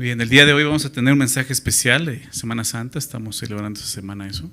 [0.00, 2.98] Bien, el día de hoy vamos a tener un mensaje especial de Semana Santa.
[2.98, 4.50] Estamos celebrando esta semana eso,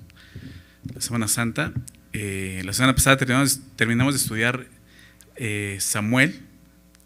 [0.93, 1.71] la Semana Santa.
[2.11, 4.67] Eh, la semana pasada terminamos, terminamos de estudiar
[5.37, 6.41] eh, Samuel.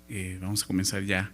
[0.10, 1.32] Eh, vamos a comenzar ya,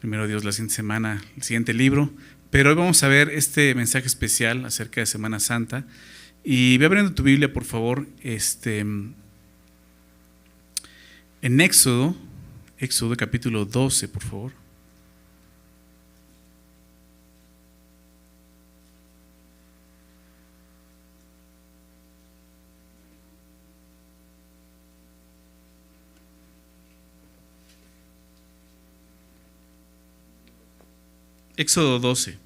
[0.00, 2.12] primero Dios, la siguiente semana, el siguiente libro.
[2.50, 5.86] Pero hoy vamos a ver este mensaje especial acerca de Semana Santa.
[6.42, 9.14] Y ve abriendo tu Biblia, por favor, este, en
[11.60, 12.16] Éxodo,
[12.78, 14.61] Éxodo capítulo 12, por favor.
[31.56, 32.38] Éxodo 12.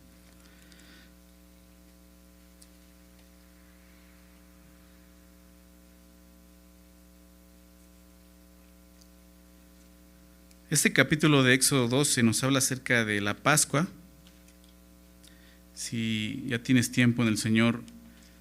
[10.68, 13.86] Este capítulo de Éxodo 12 nos habla acerca de la Pascua.
[15.74, 17.82] Si ya tienes tiempo en el Señor,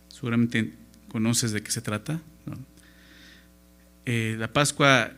[0.09, 0.73] seguramente
[1.09, 2.19] conoces de qué se trata.
[4.07, 5.11] Eh, la Pascua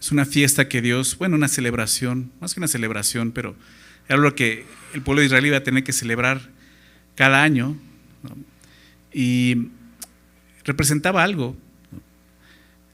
[0.00, 3.54] es una fiesta que Dios, bueno, una celebración, más que una celebración, pero
[4.10, 6.50] era lo que el pueblo de Israel iba a tener que celebrar
[7.14, 7.76] cada año.
[9.12, 9.68] Y
[10.64, 11.56] representaba algo,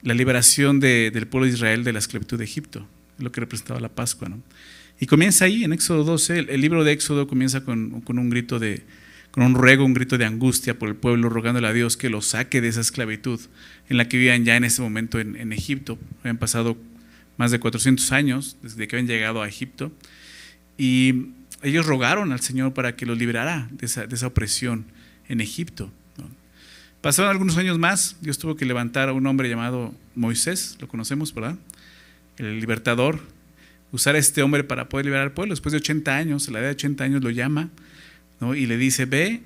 [0.03, 3.89] la liberación del pueblo de Israel de la esclavitud de Egipto, lo que representaba la
[3.89, 4.29] Pascua.
[4.29, 4.43] ¿no?
[4.99, 8.83] Y comienza ahí, en Éxodo 12, el, libro de Éxodo comienza con, un grito de,
[9.31, 12.21] con un ruego, un grito de angustia por el pueblo, rogándole a Dios que lo
[12.21, 13.39] saque de esa esclavitud
[13.89, 15.97] en la que vivían ya en ese momento en, en Egipto.
[16.19, 16.77] Habían pasado
[17.37, 19.91] más de 400 años desde que habían llegado a Egipto.
[20.77, 21.31] Y
[21.63, 24.85] ellos rogaron al Señor para que los liberara de esa, opresión
[25.27, 25.91] en Egipto.
[27.01, 31.33] Pasaron algunos años más, Dios tuvo que levantar a un hombre llamado Moisés, lo conocemos,
[31.33, 31.55] ¿verdad?
[32.37, 33.19] El libertador,
[33.91, 35.53] usar a este hombre para poder liberar al pueblo.
[35.53, 37.69] Después de 80 años, a la edad de 80 años lo llama
[38.55, 39.41] y le dice, ve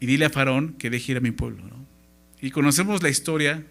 [0.00, 1.62] y dile a Faraón que deje ir a mi pueblo.
[2.40, 3.64] Y conocemos la historia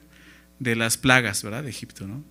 [0.60, 1.64] de las plagas, ¿verdad?
[1.64, 2.24] De Egipto, ¿no?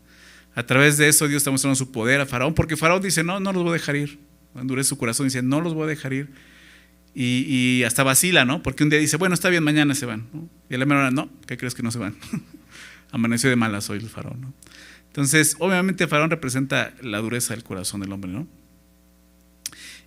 [0.54, 3.40] A través de eso Dios está mostrando su poder a Faraón, porque Faraón dice, no,
[3.40, 4.18] no los voy a dejar ir.
[4.58, 6.30] Endurece su corazón y dice, no los voy a dejar ir.
[7.18, 8.62] Y, hasta vacila, ¿no?
[8.62, 10.26] Porque un día dice, bueno, está bien, mañana se van.
[10.68, 12.14] Y a la no, ¿qué crees que no se van?
[13.10, 14.54] Amaneció de malas hoy el faraón.
[15.06, 18.46] Entonces, obviamente faraón representa la dureza del corazón del hombre, ¿no?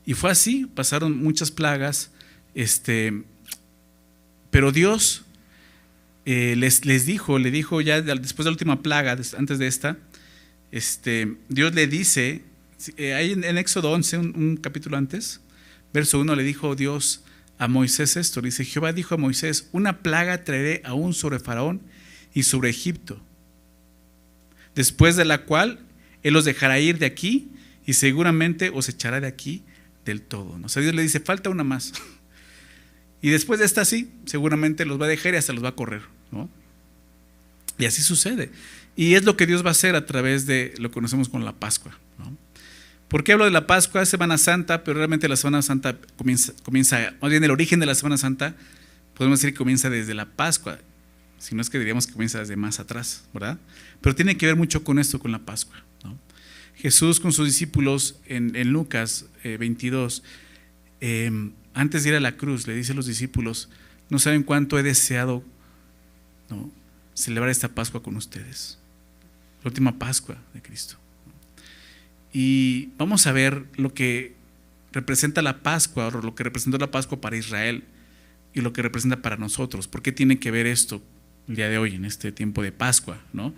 [0.06, 2.12] Y fue así, pasaron muchas plagas,
[2.54, 3.24] este,
[4.52, 5.24] pero Dios
[6.26, 9.98] eh, les, les, dijo, le dijo ya después de la última plaga, antes de esta,
[10.72, 12.44] este, Dios le dice,
[12.98, 15.42] eh, ahí en, Éxodo 11, un capítulo antes,
[15.94, 17.24] Verso 1 le dijo Dios
[17.58, 21.82] a Moisés esto, dice, Jehová dijo a Moisés, una plaga traeré aún sobre Faraón
[22.34, 23.20] y sobre Egipto,
[24.76, 25.80] después de la cual
[26.24, 27.50] él los dejará ir de aquí
[27.86, 29.64] y seguramente os echará de aquí
[30.06, 30.58] del todo.
[30.58, 30.68] ¿no?
[30.68, 31.94] O sea, Dios le dice, falta una más.
[33.22, 35.76] Y después de esta sí, seguramente los va a dejar y hasta los va a
[35.76, 36.04] correr.
[36.32, 36.50] ¿no?
[37.78, 38.50] Y así sucede.
[38.96, 41.44] Y es lo que Dios va a hacer a través de lo que conocemos con
[41.44, 41.98] la Pascua.
[43.10, 44.06] ¿Por qué hablo de la Pascua?
[44.06, 47.96] Semana Santa, pero realmente la Semana Santa comienza, comienza, más bien el origen de la
[47.96, 48.56] Semana Santa,
[49.16, 50.78] podemos decir que comienza desde la Pascua,
[51.40, 53.58] si no es que diríamos que comienza desde más atrás, ¿verdad?
[54.00, 55.84] Pero tiene que ver mucho con esto, con la Pascua.
[56.76, 60.24] Jesús con sus discípulos en, Lucas 22,
[61.02, 63.70] eh, em, antes de ir a la cruz, le dice a los discípulos,
[64.10, 65.44] no saben cuánto he deseado
[67.16, 68.78] celebrar esta Pascua con ustedes,
[69.64, 70.99] la última Pascua de Cristo.
[72.32, 74.36] Y vamos a ver lo que
[74.92, 77.84] representa la Pascua, o lo que representó la Pascua para Israel
[78.54, 79.88] y lo que representa para nosotros.
[79.88, 81.02] ¿Por qué tiene que ver esto
[81.48, 83.22] el día de hoy, en este tiempo de Pascua?
[83.34, 83.54] ¿no?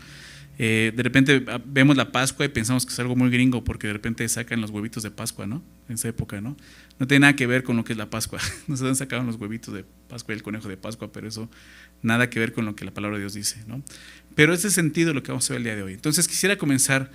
[0.63, 3.87] Eh, de repente ah, vemos la Pascua y pensamos que es algo muy gringo porque
[3.87, 5.63] de repente sacan los huevitos de Pascua, ¿no?
[5.87, 6.55] En esa época, ¿no?
[6.99, 8.39] No tiene nada que ver con lo que es la Pascua.
[8.67, 11.49] No se han sacado los huevitos de Pascua y el conejo de Pascua, pero eso
[12.01, 13.81] nada que ver con lo que la palabra de Dios dice, ¿no?
[14.35, 15.93] Pero ese sentido es lo que vamos a ver el día de hoy.
[15.93, 17.09] Entonces quisiera comenzar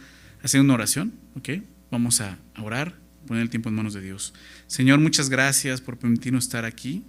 [0.47, 1.51] hacer una oración, ¿ok?
[1.91, 2.95] Vamos a orar,
[3.27, 4.33] poner el tiempo en manos de Dios.
[4.69, 7.05] Señor, muchas gracias por permitirnos estar aquí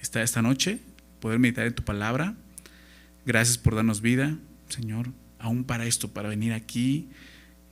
[0.00, 0.78] esta, esta noche,
[1.20, 2.34] poder meditar en tu palabra.
[3.24, 4.36] Gracias por darnos vida,
[4.68, 7.08] Señor, aún para esto, para venir aquí,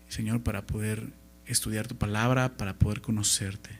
[0.08, 1.12] Señor, para poder
[1.44, 3.70] estudiar tu palabra, para poder conocerte.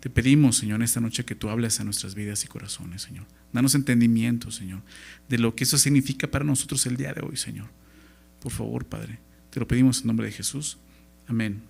[0.00, 3.26] Te pedimos, Señor, esta noche que tú hables a nuestras vidas y corazones, Señor.
[3.52, 4.82] Danos entendimiento, Señor,
[5.28, 7.68] de lo que eso significa para nosotros el día de hoy, Señor.
[8.40, 9.18] Por favor, Padre.
[9.54, 10.78] Te lo pedimos en nombre de Jesús.
[11.28, 11.62] Amén.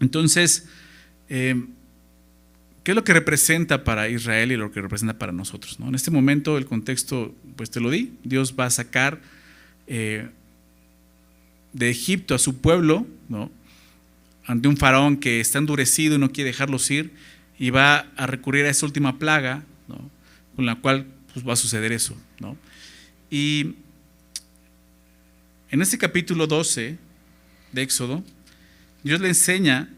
[0.00, 0.66] Entonces,
[1.28, 1.66] eh,
[2.82, 5.76] ¿qué es lo que representa para Israel y lo que representa para nosotros?
[5.78, 9.20] En este momento el contexto, pues te lo di, Dios va a sacar
[9.86, 10.30] eh,
[11.74, 13.50] de Egipto a su pueblo, ¿no?
[14.46, 17.12] ante un faraón que está endurecido y no quiere dejarlos ir,
[17.58, 19.62] y va a recurrir a esa última plaga,
[20.54, 21.04] con la cual
[21.34, 22.16] pues, va a suceder eso.
[23.30, 23.74] Y
[25.70, 26.98] en este capítulo 12
[27.72, 28.24] de Éxodo,
[29.02, 29.90] Dios le enseña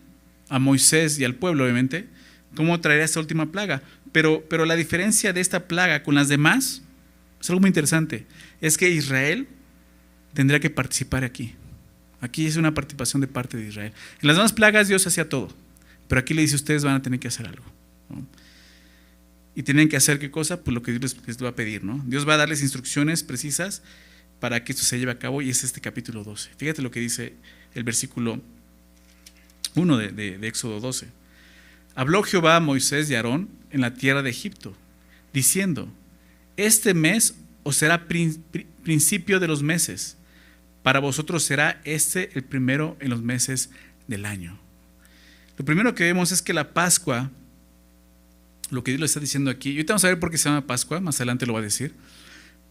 [0.49, 2.09] a Moisés y al pueblo, obviamente,
[2.55, 3.83] cómo traerá esta última plaga.
[4.13, 6.83] Pero, pero la diferencia de esta plaga con las demás
[7.41, 8.27] es algo muy interesante.
[8.61, 9.47] Es que Israel
[10.35, 11.55] tendrá que participar aquí.
[12.21, 13.93] Aquí es una participación de parte de Israel.
[14.21, 15.49] En las demás plagas Dios hacía todo.
[16.09, 17.65] Pero aquí le dice, ustedes van a tener que hacer algo.
[19.55, 20.63] Y tienen que hacer qué cosa?
[20.63, 21.85] Pues lo que Dios les, va a pedir.
[21.85, 22.03] ¿no?
[22.07, 23.83] Dios va a darles instrucciones precisas
[24.41, 26.51] para que esto se lleve a cabo y es este capítulo 12.
[26.57, 27.35] Fíjate lo que dice
[27.75, 28.41] el versículo
[29.75, 31.09] 1 de, de Éxodo 12.
[31.95, 34.75] Habló Jehová a Moisés y a Aarón en la tierra de Egipto,
[35.33, 35.89] diciendo,
[36.57, 40.17] este mes os será principio de los meses,
[40.83, 43.71] para vosotros será este el primero en los meses
[44.07, 44.59] del año.
[45.57, 47.31] Lo primero que vemos es que la Pascua,
[48.71, 50.49] lo que Dios le está diciendo aquí, y ahorita vamos a ver por qué se
[50.49, 51.95] llama Pascua, más adelante lo va a decir,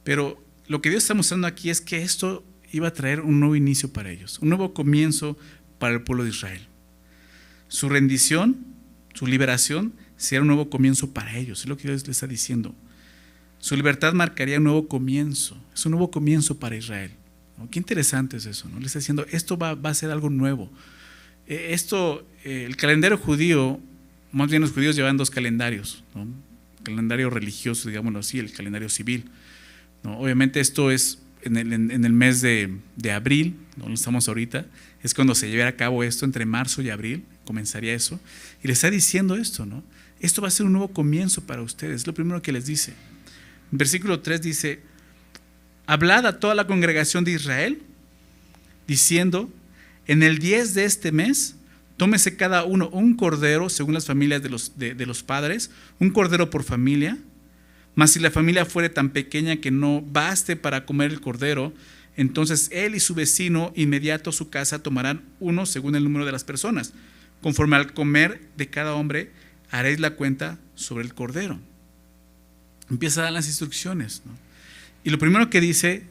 [0.03, 3.55] pero lo que Dios está mostrando aquí es que esto iba a traer un nuevo
[3.55, 5.37] inicio para ellos, un nuevo comienzo
[5.79, 6.61] para el pueblo de Israel.
[7.67, 8.57] Su rendición,
[9.13, 12.75] su liberación, será un nuevo comienzo para ellos, es lo que Dios le está diciendo.
[13.59, 17.11] Su libertad marcaría un nuevo comienzo, es un nuevo comienzo para Israel.
[17.71, 18.79] Qué interesante es eso, ¿no?
[18.79, 20.71] Le está diciendo, esto va, va a ser algo nuevo.
[21.47, 23.79] Eh, esto, eh, el calendario judío,
[24.31, 26.27] más bien los judíos llevan dos calendarios, ¿no?
[26.83, 29.25] calendario religioso, digámoslo así, el calendario civil.
[30.03, 34.65] Obviamente esto es en el, mes de, de, abril, donde estamos ahorita,
[35.03, 38.19] es cuando se llevará a cabo esto, entre marzo y abril, comenzaría eso.
[38.63, 39.83] Y le está diciendo esto, ¿no?
[40.19, 42.93] Esto va a ser un nuevo comienzo para ustedes, es lo primero que les dice.
[43.71, 44.81] Versículo 3 dice,
[45.85, 47.81] hablad a toda la congregación de Israel,
[48.87, 49.49] diciendo,
[50.07, 51.55] en el 10 de este mes,
[51.97, 56.49] tómese cada uno un cordero, según las familias de los, de, los padres, un cordero
[56.49, 57.17] por familia,
[57.97, 61.73] mas si la familia fuere tan pequeña que no baste para comer el cordero,
[62.15, 66.31] entonces él y su vecino inmediato a su casa tomarán uno según el número de
[66.31, 66.93] las personas.
[67.41, 69.31] Conforme al comer de cada hombre,
[69.71, 71.59] haréis la cuenta sobre el cordero.
[72.91, 74.21] Empieza a dar las instrucciones.
[75.03, 76.03] Y lo primero que dice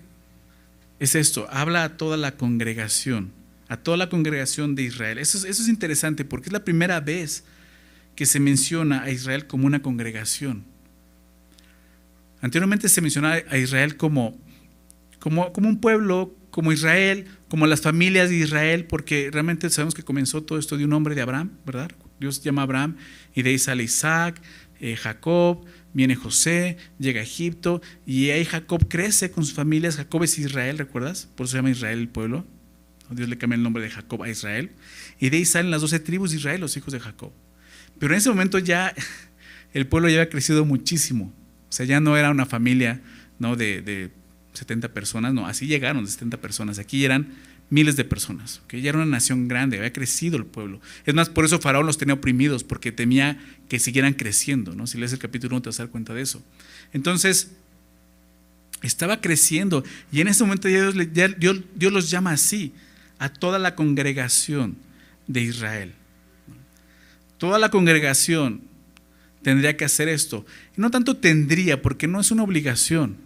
[0.98, 3.30] es esto, habla a toda la congregación,
[3.68, 5.18] a toda la congregación de Israel.
[5.18, 7.44] Eso es, eso es interesante porque es la primera vez
[8.16, 10.64] que se menciona a Israel como una congregación.
[12.40, 14.38] Anteriormente se mencionaba a Israel como,
[15.18, 20.02] como, como un pueblo, como Israel, como las familias de Israel, porque realmente sabemos que
[20.02, 21.90] comenzó todo esto de un hombre de Abraham, ¿verdad?
[22.18, 22.96] Dios llama a Abraham
[23.34, 24.40] y de ahí sale Isaac,
[24.80, 29.96] eh, Jacob, viene José, llega a Egipto y ahí Jacob crece con sus familias.
[29.96, 31.28] Jacob es Israel, ¿recuerdas?
[31.34, 32.46] Por eso se llama Israel el pueblo.
[33.10, 34.72] Dios le cambia el nombre de Jacob a Israel.
[35.18, 37.32] Y de ahí salen las doce tribus de Israel, los hijos de Jacob.
[37.98, 38.94] Pero en ese momento ya
[39.72, 41.32] el pueblo ya había crecido muchísimo.
[41.68, 43.00] O sea, ya no era una familia
[43.38, 43.56] ¿no?
[43.56, 44.10] de, de
[44.54, 46.78] 70 personas, no, así llegaron de 70 personas.
[46.78, 47.34] Aquí eran
[47.68, 50.80] miles de personas, que ya era una nación grande, había crecido el pueblo.
[51.04, 54.86] Es más, por eso Faraón los tenía oprimidos, porque temía que siguieran creciendo, ¿no?
[54.86, 56.42] Si lees el capítulo 1 te vas a dar cuenta de eso.
[56.92, 57.52] Entonces,
[58.82, 60.94] estaba creciendo y en ese momento Dios,
[61.74, 62.72] Dios los llama así,
[63.18, 64.76] a toda la congregación
[65.26, 65.92] de Israel.
[67.38, 68.62] Toda la congregación
[69.46, 70.44] tendría que hacer esto.
[70.76, 73.16] Y no tanto tendría, porque no es una obligación.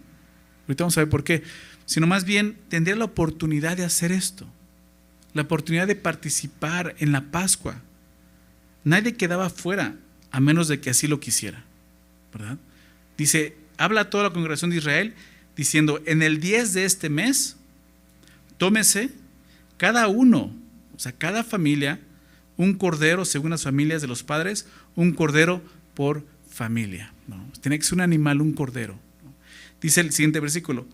[0.67, 1.41] Ahorita vamos a ver por qué
[1.87, 4.47] sino más bien tendría la oportunidad de hacer esto,
[5.33, 7.81] la oportunidad de participar en la Pascua.
[8.83, 9.95] Nadie quedaba fuera
[10.29, 11.65] a menos de que así lo quisiera,
[12.31, 12.59] ¿verdad?
[13.17, 15.15] Dice, habla toda la congregación de Israel
[15.55, 17.57] diciendo, en el 10 de este mes,
[18.59, 19.09] tómese
[19.77, 20.55] cada uno,
[20.95, 21.99] o sea, cada familia,
[22.57, 25.63] un cordero según las familias de los padres, un cordero
[26.01, 27.13] por familia.
[27.61, 28.97] Tiene que ser un animal, un cordero.
[29.79, 30.87] Dice el siguiente versículo,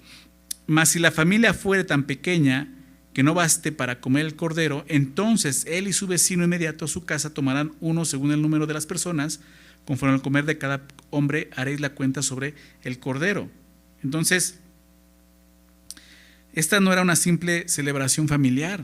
[0.66, 2.74] mas si la familia fuere tan pequeña
[3.14, 7.06] que no baste para comer el cordero, entonces él y su vecino inmediato a su
[7.06, 9.40] casa tomarán uno según el número de las personas,
[9.86, 13.50] conforme al comer de cada hombre haréis la cuenta sobre el cordero.
[14.04, 14.60] Entonces,
[16.52, 18.84] esta no era una simple celebración familiar.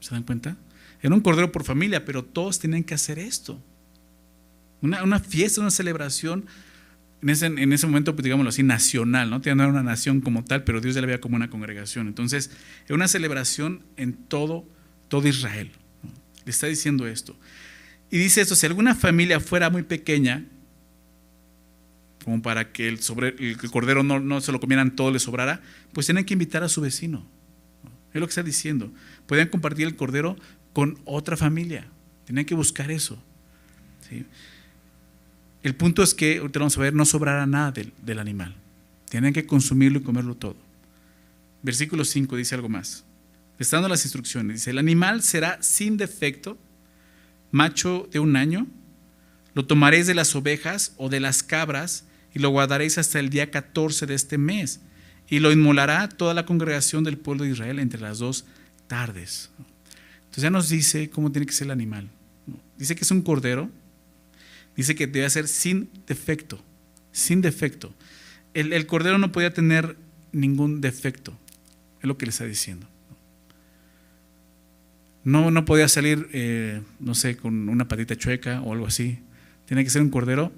[0.00, 0.56] ¿Se dan cuenta?
[1.00, 3.62] Era un cordero por familia, pero todos tenían que hacer esto.
[4.82, 6.46] Una, una fiesta, una celebración
[7.22, 9.38] en ese, en ese momento, pues, digámoslo así, nacional, ¿no?
[9.38, 12.08] no era una nación como tal, pero Dios ya la veía como una congregación.
[12.08, 12.50] Entonces,
[12.86, 14.66] era una celebración en todo,
[15.08, 15.70] todo Israel.
[16.44, 17.36] Le está diciendo esto.
[18.10, 20.44] Y dice esto, si alguna familia fuera muy pequeña,
[22.24, 25.60] como para que el, sobre, el cordero no, no, se lo comieran todo, le sobrara,
[25.92, 27.26] pues tienen que invitar a su vecino.
[28.12, 28.92] Es lo que está diciendo.
[29.26, 30.36] Podían compartir el cordero
[30.72, 31.86] con otra familia.
[32.24, 33.22] Tenían que buscar eso.
[35.62, 38.54] El punto es que, ahorita vamos a ver, no sobrará nada del, del animal.
[39.08, 40.56] Tienen que consumirlo y comerlo todo.
[41.62, 43.04] Versículo 5 dice algo más.
[43.58, 46.56] Estando las instrucciones, dice, el animal será sin defecto,
[47.50, 48.66] macho de un año,
[49.54, 53.50] lo tomaréis de las ovejas o de las cabras y lo guardaréis hasta el día
[53.50, 54.80] 14 de este mes
[55.28, 58.46] y lo inmolará toda la congregación del pueblo de Israel entre las dos
[58.86, 59.50] tardes.
[60.20, 62.08] Entonces ya nos dice cómo tiene que ser el animal.
[62.78, 63.70] Dice que es un cordero,
[64.76, 66.62] dice que debe ser sin defecto,
[67.12, 67.94] sin defecto.
[68.54, 69.96] El, cordero no podía tener
[70.32, 71.38] ningún defecto,
[72.00, 72.88] es lo que le está diciendo.
[75.22, 79.18] No, no podía salir, eh, no sé, con una patita chueca o algo así.
[79.66, 80.52] Tiene que ser un cordero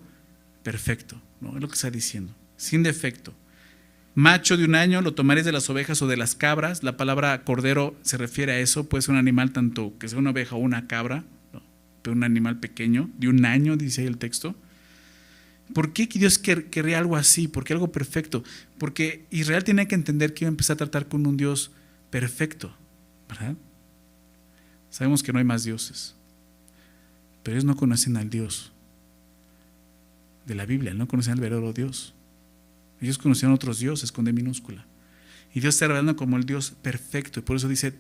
[0.63, 1.57] perfecto, ¿no?
[1.57, 3.35] es lo que está diciendo, sin defecto.
[4.15, 6.83] Macho de un año lo tomaréis de las ovejas o de las cabras.
[6.83, 8.87] La palabra cordero se refiere a eso.
[8.87, 11.25] Puede ser un animal tanto que sea una oveja o una cabra,
[12.11, 14.55] un animal pequeño, de un año, dice ahí el texto.
[15.73, 17.49] ¿Por qué Dios querría algo así?
[17.49, 18.45] ¿Por qué algo perfecto?
[18.79, 21.71] Porque Israel tiene que entender que iba a empezar a tratar con un Dios
[22.11, 22.75] perfecto,
[23.29, 23.57] ¿verdad?
[24.91, 26.15] Sabemos que no hay más dioses,
[27.43, 28.73] pero ellos no conocen al Dios
[30.47, 32.15] de la Biblia, no conocen al verdadero Dios.
[33.01, 34.87] Ellos conocían otros dioses con D minúscula.
[35.55, 37.41] Y Dios está revelando como el Dios perfecto.
[37.41, 37.95] Y por eso dice,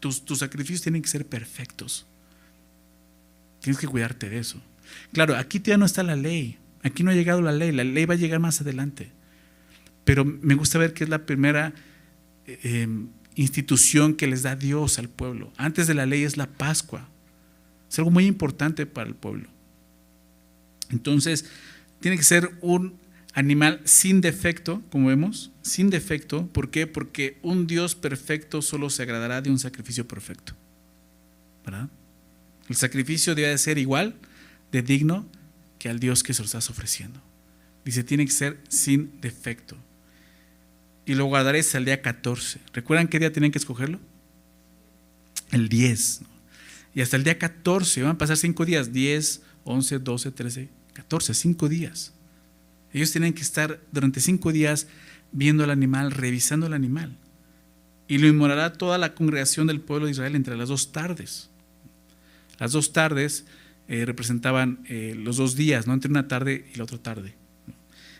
[0.00, 2.06] tus, tus sacrificios tienen que ser perfectos.
[3.68, 4.62] Tienes que cuidarte de eso.
[5.12, 6.56] Claro, aquí ya no está la ley.
[6.82, 7.70] Aquí no ha llegado la ley.
[7.70, 9.12] La ley va a llegar más adelante.
[10.04, 11.74] Pero me gusta ver que es la primera
[12.46, 15.52] em, institución que les da Dios al pueblo.
[15.58, 17.10] Antes de la ley es la Pascua.
[17.90, 19.50] Es algo muy importante para el pueblo.
[20.88, 21.44] Entonces,
[22.00, 22.96] tiene que ser un
[23.34, 26.46] animal sin defecto, como vemos, sin defecto.
[26.46, 26.86] ¿Por qué?
[26.86, 30.54] Porque un Dios perfecto solo se agradará de un sacrificio perfecto.
[31.66, 31.90] ¿Verdad?
[32.68, 34.14] El sacrificio debe de ser igual
[34.72, 35.26] de digno
[35.78, 37.20] que al Dios que se lo estás ofreciendo.
[37.84, 39.76] Dice, tiene que ser sin defecto.
[41.06, 42.60] Y lo guardaré hasta el día 14.
[42.74, 43.98] ¿Recuerdan qué día tienen que escogerlo?
[45.50, 46.20] El 10.
[46.94, 51.32] Y hasta el día 14, van a pasar 5 días, 10, 11, 12, 13, 14,
[51.34, 52.12] 5 días.
[52.92, 54.86] Ellos tienen que estar durante 5 días
[55.32, 57.16] viendo al animal, revisando el animal.
[58.06, 61.50] Y lo inmolará toda la congregación del pueblo de Israel entre las dos tardes.
[62.58, 63.46] Las dos tardes
[63.88, 65.94] eh, representaban eh, los dos días, ¿no?
[65.94, 67.34] entre una tarde y la otra tarde.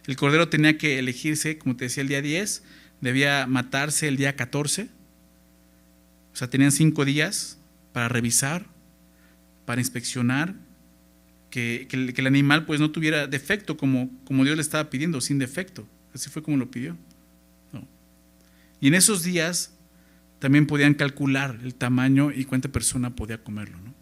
[0.07, 2.63] El cordero tenía que elegirse, como te decía, el día 10,
[3.03, 4.89] debía matarse el día 14.
[6.33, 7.59] O sea, tenían cinco días
[7.93, 8.65] para revisar,
[9.67, 10.55] para inspeccionar,
[11.51, 15.87] que, el, animal pues no tuviera defecto como, Dios le estaba pidiendo, sin defecto.
[16.15, 16.97] Así fue como lo pidió.
[18.81, 19.75] Y en esos días
[20.39, 23.79] también podían calcular el tamaño y cuánta persona podía comerlo.
[23.81, 23.93] ¿no?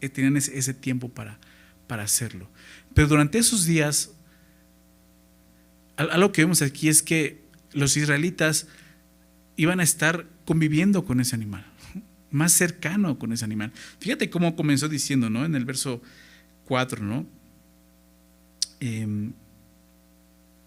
[0.00, 1.38] Eh, tenían ese, tiempo para,
[1.86, 2.48] para hacerlo.
[2.94, 4.10] Pero durante esos días,
[5.96, 8.66] algo que vemos aquí es que los israelitas
[9.56, 11.64] iban a estar conviviendo con ese animal,
[12.30, 13.72] más cercano con ese animal.
[13.98, 15.44] Fíjate cómo comenzó diciendo, ¿no?
[15.44, 16.02] En el verso
[16.64, 17.26] 4, ¿no?
[18.80, 19.30] Eh,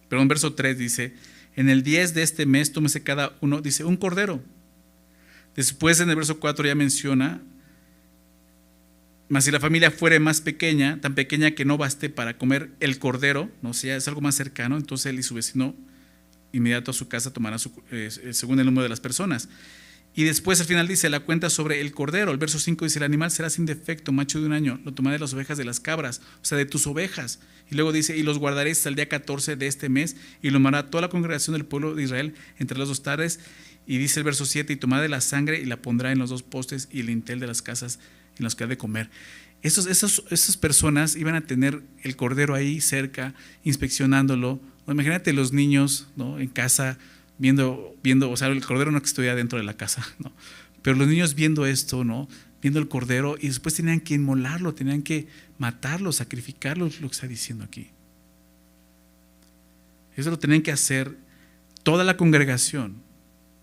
[0.08, 1.14] perdón, verso 3 dice,
[1.56, 4.42] en el 10 de este mes tómese cada uno, dice, un cordero.
[5.56, 7.42] Después en el verso 4 ya menciona
[9.34, 13.00] mas si la familia fuere más pequeña, tan pequeña que no baste para comer el
[13.00, 15.76] cordero, no sea, es algo más cercano, entonces él y su vecino
[16.52, 17.60] inmediato a su casa tomarán
[17.90, 19.50] eh, según el número de las personas.
[20.14, 22.32] Y después al final dice la cuenta sobre el cordero.
[22.32, 25.16] El verso 5 dice, el animal será sin defecto, macho de un año, lo tomaré
[25.16, 27.40] de las ovejas de las cabras, o sea, de tus ovejas.
[27.72, 30.68] Y luego dice, y los guardaréis hasta el día 14 de este mes, y lo
[30.68, 33.40] hará toda la congregación del pueblo de Israel entre las dos tardes.
[33.88, 36.30] Y dice el verso 7, y tomará de la sangre y la pondrá en los
[36.30, 37.98] dos postes y el intel de las casas
[38.38, 39.10] en los que ha de comer.
[39.62, 44.60] Esos, esas personas iban a tener el cordero ahí cerca, inspeccionándolo.
[44.88, 46.40] imagínate los niños ¿no?
[46.40, 46.98] en casa
[47.38, 50.34] viendo, viendo, o sea, el cordero no que estuviera dentro de la casa, ¿no?
[50.82, 52.28] pero los niños viendo esto, ¿no?
[52.62, 57.28] viendo el cordero y después tenían que inmolarlo, tenían que matarlo, sacrificarlo, lo que está
[57.28, 57.90] diciendo aquí.
[60.16, 61.18] Eso lo tenían que hacer
[61.84, 63.02] toda la congregación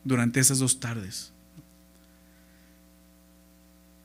[0.05, 1.33] durante esas dos tardes.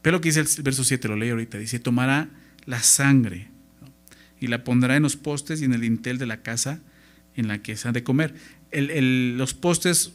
[0.05, 2.29] Pero lo que dice el verso 7, lo leí ahorita, dice, tomará
[2.67, 3.49] la sangre
[4.39, 6.79] y la pondrá en los postes y en el dintel de la casa
[7.35, 8.35] en la que se ha de comer.
[8.71, 10.13] los postes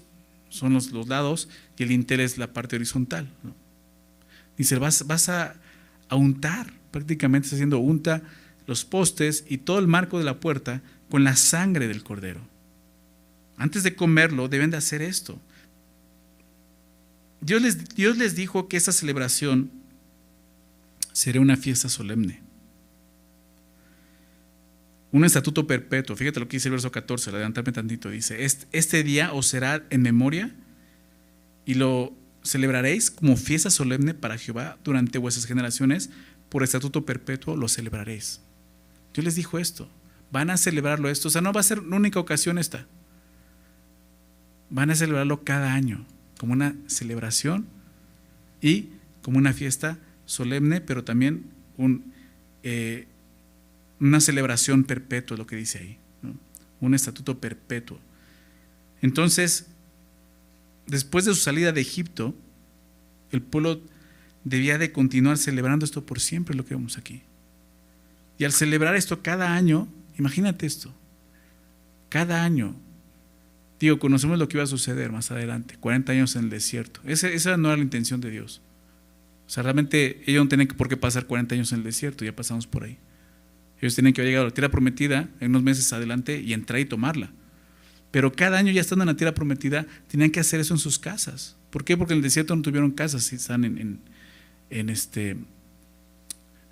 [0.48, 3.28] son los, lados y el dintel es la parte horizontal.
[4.56, 5.56] Dice, vas, vas a,
[6.08, 8.22] a, untar, prácticamente está haciendo unta
[8.68, 12.42] los postes y todo el marco de la puerta con la sangre del cordero.
[13.56, 15.40] Antes de comerlo deben de hacer esto.
[17.40, 19.79] Dios les, Dios les dijo que esa celebración
[21.20, 22.40] será una fiesta solemne.
[25.12, 26.16] Un estatuto perpetuo.
[26.16, 28.08] Fíjate lo que dice el verso 14, adelantarme tantito.
[28.08, 30.54] Dice, este día os será en memoria
[31.66, 36.08] y lo celebraréis como fiesta solemne para Jehová durante vuestras generaciones,
[36.48, 38.40] por estatuto perpetuo lo celebraréis.
[39.12, 39.90] Yo les dijo esto,
[40.32, 42.86] van a celebrarlo esto, o sea, no va a ser una única ocasión esta.
[44.70, 46.06] Van a celebrarlo cada año,
[46.38, 47.66] como una celebración
[48.62, 48.88] y
[49.20, 49.98] como una fiesta
[50.30, 51.44] solemne, pero también
[52.62, 53.06] eh,
[53.98, 55.98] una celebración perpetua, lo que dice ahí,
[56.80, 57.98] un estatuto perpetuo.
[59.02, 59.66] Entonces,
[60.86, 62.34] después de su salida de Egipto,
[63.32, 63.80] el pueblo
[64.44, 67.22] debía de continuar celebrando esto por siempre, lo que vemos aquí.
[68.38, 70.94] Y al celebrar esto cada año, imagínate esto,
[72.08, 72.76] cada año,
[73.80, 77.00] digo, conocemos lo que iba a suceder más adelante, 40 años en el desierto.
[77.04, 78.62] Esa, no era la intención de Dios.
[79.50, 82.36] O sea, realmente ellos no tenían por qué pasar 40 años en el desierto, ya
[82.36, 82.98] pasamos por ahí.
[83.80, 86.84] Ellos tenían que llegar a la tierra prometida en unos meses adelante y entrar y
[86.84, 87.32] tomarla.
[88.12, 91.00] Pero cada año ya estando en la tierra prometida, tenían que hacer eso en sus
[91.00, 91.56] casas.
[91.70, 91.96] ¿Por qué?
[91.96, 93.98] Porque en el desierto no tuvieron casas, están en,
[94.70, 95.36] en, este,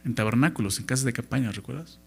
[0.05, 1.99] en tabernáculos, en casas de campaña, ¿recuerdas?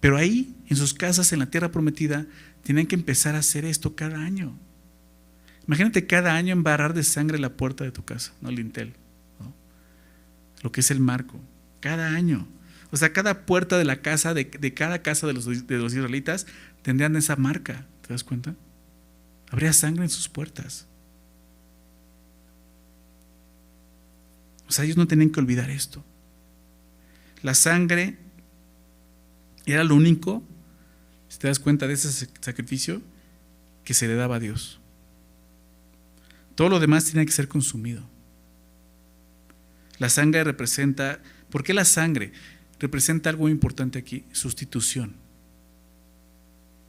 [0.00, 2.24] Pero ahí, en sus casas, en la tierra prometida,
[2.62, 4.58] tenían que empezar a hacer esto cada año.
[5.66, 8.94] Imagínate cada año embarrar de sangre la puerta de tu casa, no el lintel,
[10.62, 11.40] lo que es el marco,
[11.80, 12.46] cada año.
[12.90, 16.46] O sea, cada puerta de la casa, de, cada casa de los, de los israelitas,
[16.82, 17.86] tendrían esa marca.
[18.02, 18.54] ¿Te das cuenta?
[19.50, 20.86] Habría sangre en sus puertas.
[24.68, 26.04] O sea, ellos no tenían que olvidar esto.
[27.42, 28.18] La sangre
[29.64, 30.42] era lo único,
[31.28, 33.02] si te das cuenta de ese sacrificio,
[33.84, 34.80] que se le daba a Dios.
[36.54, 38.02] Todo lo demás tiene que ser consumido.
[39.98, 42.32] La sangre representa, ¿por qué la sangre?
[42.78, 45.14] Representa algo importante aquí, sustitución.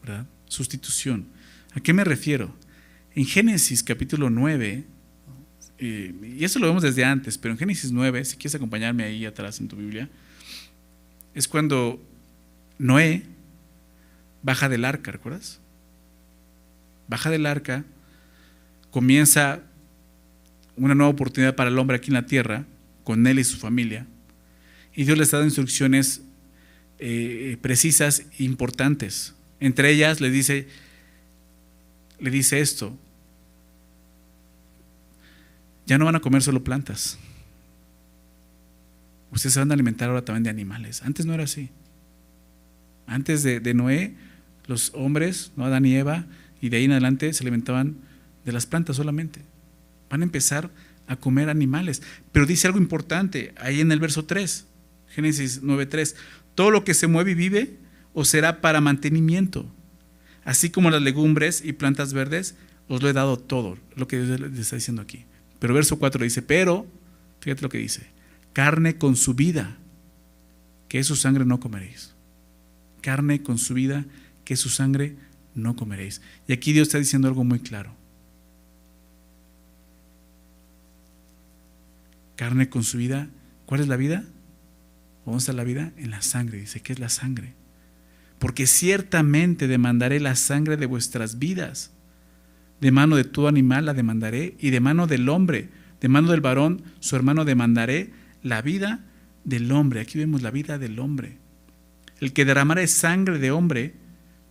[0.02, 0.26] ¿Verdad?
[0.50, 1.28] sustitución.
[1.74, 2.54] ¿A qué me refiero?
[3.16, 4.84] En Génesis capítulo 9,
[5.78, 9.26] eh, y eso lo vemos desde antes, pero en Génesis 9, si quieres acompañarme ahí
[9.26, 10.10] atrás en tu Biblia,
[11.34, 12.04] es cuando
[12.78, 13.24] Noé
[14.42, 15.60] baja del arca, ¿recuerdas?
[17.08, 17.86] Baja del arca,
[18.92, 19.62] comienza
[20.76, 22.66] una nueva oportunidad para el hombre aquí en la tierra,
[23.10, 24.06] con él y su familia,
[24.94, 26.22] y Dios le está dando instrucciones
[27.00, 29.34] eh, precisas importantes.
[29.60, 30.68] Entre ellas le dice,
[32.20, 32.96] le dice esto,
[35.88, 37.18] ya no van a comer solo plantas.
[39.32, 41.02] Ustedes se van a alimentar ahora también de animales.
[41.02, 41.72] Antes no era así.
[43.08, 44.14] Antes de, Noé,
[44.68, 45.66] los hombres, ¿no?
[45.66, 46.28] Adán y Eva,
[46.62, 47.96] y de ahí en adelante se alimentaban
[48.46, 49.42] de las plantas solamente.
[50.12, 50.70] Van a empezar
[51.10, 52.02] a comer animales.
[52.32, 54.66] Pero dice algo importante ahí en el verso 3,
[55.10, 56.16] Génesis 9.3.
[56.56, 57.78] Todo lo que se mueve y vive
[58.14, 59.66] o será para mantenimiento.
[60.46, 62.56] Así como las legumbres y plantas verdes,
[62.88, 65.26] os lo he dado todo, lo que Dios les está diciendo aquí.
[65.60, 66.88] Pero verso 4 dice, pero,
[67.42, 68.08] fíjate lo que dice,
[68.54, 69.78] carne con su vida,
[70.88, 72.14] que su sangre no comeréis.
[73.02, 74.06] Carne con su vida,
[74.46, 75.16] que su sangre
[75.56, 76.22] no comeréis.
[76.48, 77.99] Y aquí Dios está diciendo algo muy claro.
[82.40, 83.30] Carne con su vida,
[83.66, 84.24] ¿cuál es la vida?
[85.26, 85.92] ¿Dónde está la vida?
[85.98, 86.60] En la sangre.
[86.60, 87.56] Dice, ¿qué es la sangre?
[88.40, 91.92] porque ciertamente demandaré la sangre de vuestras vidas.
[92.80, 96.40] De mano de todo animal la demandaré, y de mano del hombre, de mano del
[96.40, 99.02] varón, su hermano demandaré la vida
[99.44, 100.00] del hombre.
[100.00, 101.38] Aquí vemos la vida del hombre.
[102.22, 103.96] El que derramare sangre de hombre,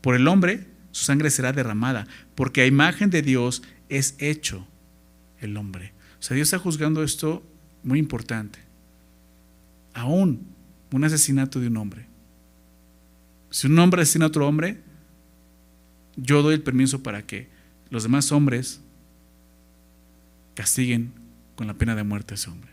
[0.02, 4.66] por el hombre, su sangre será derramada, porque a imagen de Dios es hecho
[5.40, 5.94] el hombre.
[6.20, 7.42] O sea, Dios está juzgando esto
[7.88, 8.60] muy importante.
[9.94, 10.46] Aún
[10.92, 12.08] un asesinato de un hombre
[13.50, 14.78] si un hombre asesina a otro hombre,
[16.16, 17.48] yo doy el permiso para que
[17.90, 18.80] los demás hombres
[20.54, 21.12] castiguen
[21.56, 22.70] con la pena de muerte a ese hombre.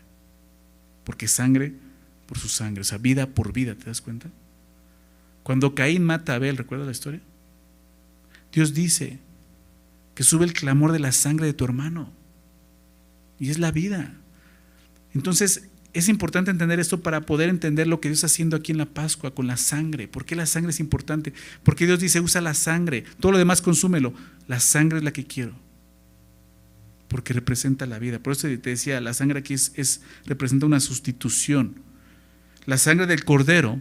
[1.04, 1.72] Porque sangre
[2.26, 4.28] por su sangre, o sea, vida por vida, ¿te das cuenta?
[5.42, 7.20] Cuando Caín mata a Abel, ¿recuerdas la historia?
[8.52, 9.20] Dios dice
[10.14, 12.10] que sube el clamor de la sangre de tu hermano.
[13.38, 14.14] Y es la vida.
[15.16, 18.76] Entonces, es importante entender esto para poder entender lo que Dios está haciendo aquí en
[18.76, 20.08] la Pascua con la sangre.
[20.08, 21.32] ¿Por qué la sangre es importante?
[21.62, 24.12] Porque Dios dice, usa la sangre, todo lo demás consúmelo.
[24.46, 25.54] La sangre es la que quiero.
[27.08, 28.18] Porque representa la vida.
[28.18, 31.76] Por eso te decía, la sangre aquí es, representa una sustitución.
[32.66, 33.80] La sangre del cordero,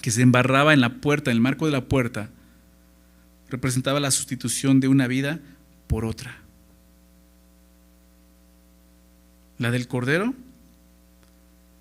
[0.00, 2.30] que se embarraba en la puerta, en el marco de la puerta,
[3.50, 5.40] representaba la sustitución de una vida
[5.88, 6.47] por otra.
[9.58, 10.34] La del cordero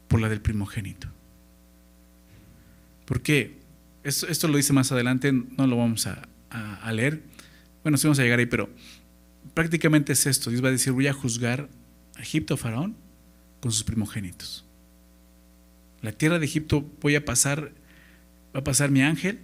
[0.08, 1.08] por la del primogénito.
[3.06, 3.58] ¿Por qué?
[4.04, 7.24] Esto, lo dice más adelante, no lo vamos a, a leer.
[7.84, 8.70] Bueno, sí vamos a llegar ahí, pero
[9.54, 10.50] prácticamente es esto.
[10.50, 11.70] Dios va a decir, voy a juzgar
[12.16, 12.96] a Egipto, Faraón,
[13.60, 14.66] con sus primogénitos.
[16.02, 17.72] La tierra de Egipto voy a pasar,
[18.56, 19.40] va a pasar mi ángel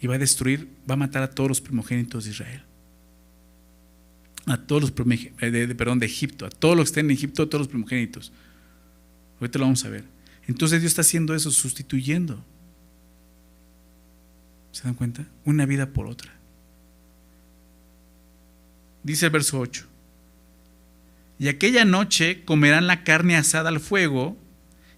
[0.00, 2.62] y va a destruir, va a matar a todos los primogénitos de Israel.
[4.46, 7.42] A todos los primogénitos, de, perdón, de Egipto, a todos los que estén en Egipto,
[7.42, 8.32] a todos los primogénitos.
[9.40, 10.04] Ahorita lo vamos a ver.
[10.46, 12.44] Entonces Dios está haciendo eso, sustituyendo.
[14.72, 15.26] ¿Se dan cuenta?
[15.44, 16.32] Una vida por otra.
[19.02, 19.86] Dice el verso 8.
[21.38, 24.36] Y aquella noche comerán la carne asada al fuego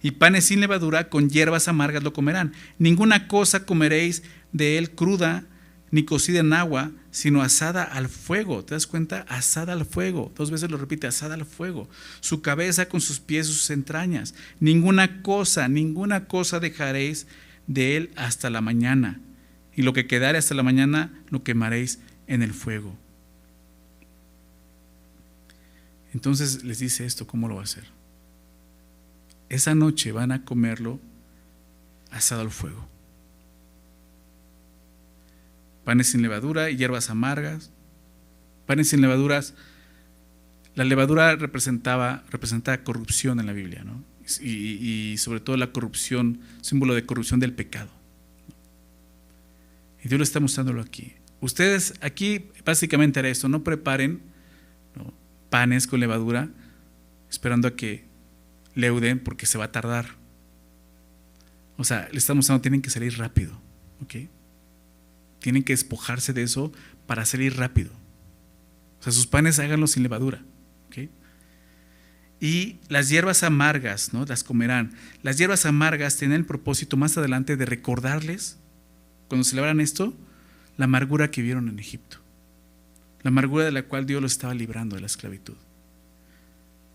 [0.01, 2.53] y panes sin levadura con hierbas amargas lo comerán.
[2.79, 5.45] Ninguna cosa comeréis de él cruda
[5.91, 8.63] ni cocida en agua, sino asada al fuego.
[8.63, 9.25] ¿Te das cuenta?
[9.29, 10.31] Asada al fuego.
[10.35, 11.89] Dos veces lo repite, asada al fuego.
[12.19, 14.35] Su cabeza con sus pies sus entrañas.
[14.59, 17.27] Ninguna cosa, ninguna cosa dejaréis
[17.67, 19.19] de él hasta la mañana.
[19.75, 22.95] Y lo que quedare hasta la mañana lo quemaréis en el fuego.
[26.13, 27.85] Entonces les dice esto, ¿cómo lo va a hacer?
[29.49, 30.99] Esa noche van a comerlo
[32.11, 32.87] asado al fuego.
[35.87, 37.71] Panes sin levadura y hierbas amargas.
[38.65, 39.53] Panes sin levaduras.
[40.75, 44.03] La levadura representaba, representaba corrupción en la Biblia, ¿no?
[44.41, 47.89] Y, sobre todo la corrupción, símbolo de corrupción del pecado.
[50.03, 51.13] Y Dios lo está mostrándolo aquí.
[51.39, 54.19] Ustedes aquí básicamente hará esto, no preparen
[55.49, 56.49] panes con levadura,
[57.29, 58.03] esperando a que
[58.75, 60.17] leuden porque se va a tardar.
[61.77, 63.57] O sea, le estamos diciendo, tienen que salir rápido,
[64.03, 64.27] ¿ok?
[65.39, 66.71] Tienen que despojarse de eso
[67.05, 67.91] para salir rápido.
[68.99, 70.43] O sea, sus panes háganlos sin levadura.
[72.39, 74.23] Y las hierbas amargas, ¿no?
[74.25, 74.93] Las comerán.
[75.23, 78.59] Las hierbas amargas tienen el propósito más adelante de recordarles,
[79.27, 80.13] cuando celebran esto,
[80.77, 82.19] la amargura que vieron en Egipto
[83.27, 85.57] la amargura de la cual Dios lo estaba librando de la esclavitud.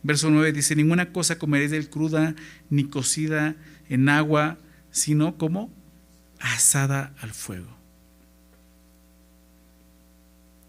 [0.02, 2.34] Verso 9 dice, ninguna cosa comeréis del cruda
[2.70, 3.54] ni cocida
[3.88, 4.56] en agua,
[4.90, 5.70] sino como
[6.40, 7.76] asada al fuego.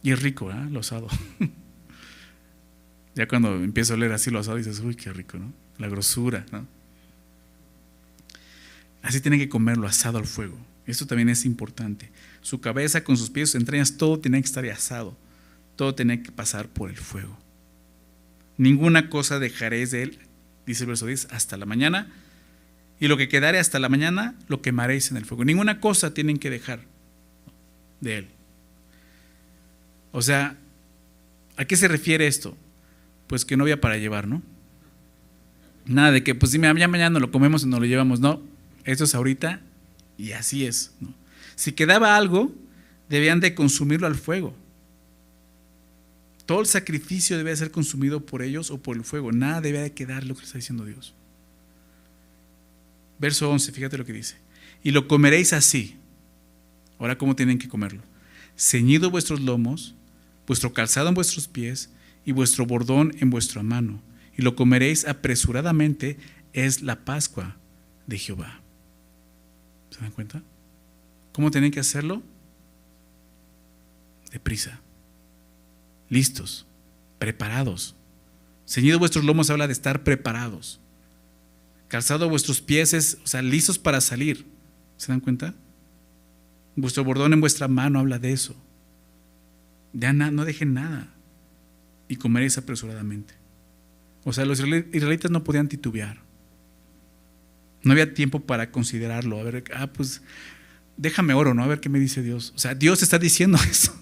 [0.03, 0.67] Y es rico, ¿eh?
[0.69, 1.07] Lo asado.
[3.15, 5.51] ya cuando empiezo a leer así lo asado dices, uy, qué rico, ¿no?
[5.79, 6.67] La grosura, ¿no?
[9.01, 10.57] Así tienen que comerlo asado al fuego.
[10.85, 12.11] Esto también es importante.
[12.41, 15.17] Su cabeza con sus pies, sus entrañas, todo tiene que estar asado
[15.75, 17.37] todo tenía que pasar por el fuego.
[18.57, 20.19] Ninguna cosa dejaréis de él,
[20.65, 22.11] dice el verso 10, hasta la mañana,
[22.99, 25.43] y lo que quedare hasta la mañana lo quemaréis en el fuego.
[25.43, 26.81] Ninguna cosa tienen que dejar
[28.01, 28.27] de él.
[30.13, 30.57] O sea,
[31.57, 32.55] ¿a qué se refiere esto?
[33.27, 34.41] Pues que no había para llevar, ¿no?
[35.85, 38.21] Nada de que, pues si ya mañana lo comemos y nos lo llevamos.
[38.21, 38.41] No,
[38.85, 39.59] esto es ahorita
[40.17, 40.93] y así es.
[41.55, 42.53] Si quedaba algo,
[43.09, 44.55] debían de consumirlo al fuego.
[46.45, 49.31] Todo el sacrificio debe ser consumido por ellos o por el fuego.
[49.31, 51.13] Nada debe de quedar lo que está diciendo Dios.
[53.19, 54.35] Verso 11, fíjate lo que dice.
[54.83, 55.95] Y lo comeréis así.
[56.99, 58.01] Ahora, ¿cómo tienen que comerlo?
[58.57, 59.95] Ceñido vuestros lomos,
[60.47, 61.91] vuestro calzado en vuestros pies
[62.25, 64.01] y vuestro bordón en vuestra mano.
[64.37, 66.17] Y lo comeréis apresuradamente.
[66.53, 67.57] Es la Pascua
[68.05, 68.61] de Jehová.
[69.89, 70.43] ¿Se dan cuenta?
[71.31, 72.21] ¿Cómo tienen que hacerlo?
[74.31, 74.83] Deprisa
[76.13, 76.67] listos,
[77.17, 77.95] preparados.
[78.67, 80.79] Ceñido vuestros lomos habla de estar preparados.
[81.87, 84.45] Calzado vuestros pies es, o sea, listos para salir.
[84.97, 85.55] ¿Se dan cuenta?
[86.75, 88.55] Vuestro bordón en vuestra mano habla de eso.
[89.93, 91.13] Ya no dejen nada
[92.07, 93.35] y comeréis apresuradamente.
[94.23, 96.21] O sea, los israelitas no podían titubear.
[97.83, 99.39] No había tiempo para considerarlo.
[99.39, 100.21] A ver, ah, pues
[100.97, 101.63] déjame oro, ¿no?
[101.63, 102.53] A ver qué me dice Dios.
[102.55, 103.93] O sea, Dios está diciendo eso.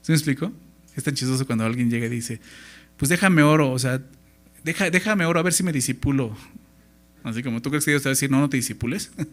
[0.00, 0.52] ¿Se me explicó?
[0.96, 2.40] Es tan chistoso cuando alguien llega y dice,
[2.96, 4.02] pues déjame oro, o sea,
[4.64, 6.36] deja, déjame oro a ver si me disipulo.
[7.22, 9.12] Así como tú crees que Dios te va a decir, no, no te disipules.
[9.18, 9.24] o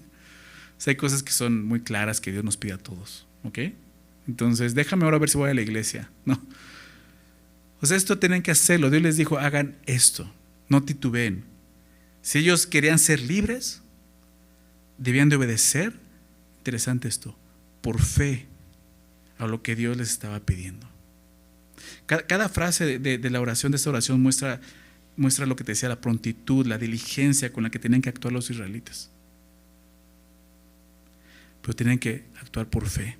[0.78, 3.60] sea, hay cosas que son muy claras que Dios nos pide a todos, ¿ok?
[4.28, 6.42] Entonces, déjame oro a ver si voy a la iglesia, ¿no?
[7.82, 8.90] O sea, esto tienen que hacerlo.
[8.90, 10.32] Dios les dijo, hagan esto,
[10.70, 11.44] no titubeen.
[12.22, 13.82] Si ellos querían ser libres,
[14.98, 15.94] debían de obedecer,
[16.60, 17.38] interesante esto,
[17.82, 18.48] por fe
[19.38, 20.88] a lo que Dios les estaba pidiendo.
[22.08, 24.62] Cada, frase de, la oración, de esta oración, muestra,
[25.18, 28.34] muestra lo que te decía, la prontitud, la diligencia con la que tenían que actuar
[28.34, 29.10] los israelitas.
[31.62, 33.18] Pero tenían que actuar por fe.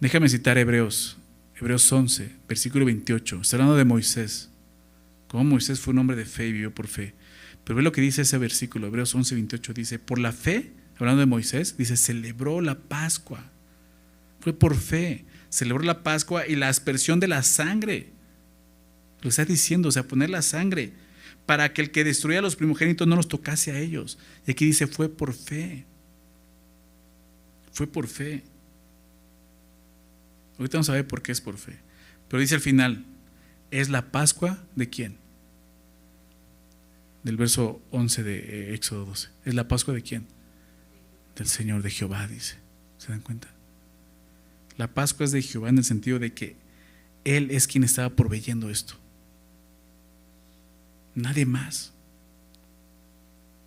[0.00, 1.16] Déjame citar Hebreos,
[1.56, 3.40] Hebreos 11, versículo 28.
[3.40, 4.48] Está hablando de Moisés.
[5.26, 7.14] Cómo Moisés fue un hombre de fe y vivió por fe.
[7.64, 11.20] Pero ve lo que dice ese versículo, Hebreos 11, 28, dice, por la fe, hablando
[11.20, 13.50] de Moisés, dice, celebró la Pascua.
[14.38, 18.12] Fue por fe, celebró la Pascua y la aspersión de la sangre.
[19.20, 20.92] Lo está diciendo, o sea, poner la sangre
[21.44, 24.16] para que el que destruía a los primogénitos no los tocase a ellos.
[24.46, 25.86] Y aquí dice, fue por fe.
[27.72, 28.44] Fue por fe.
[30.58, 31.78] Ahorita vamos a ver por qué es por fe.
[32.28, 33.04] Pero dice al final,
[33.70, 35.16] ¿es la Pascua de quién?
[37.22, 39.28] Del verso 11 de eh, Éxodo 12.
[39.44, 40.26] ¿Es la Pascua de quién?
[41.36, 42.56] Del Señor de Jehová, dice.
[42.98, 43.48] ¿Se dan cuenta?
[44.76, 46.56] La Pascua es de Jehová en el sentido de que
[47.24, 48.94] Él es quien estaba proveyendo esto.
[51.14, 51.92] Nadie más.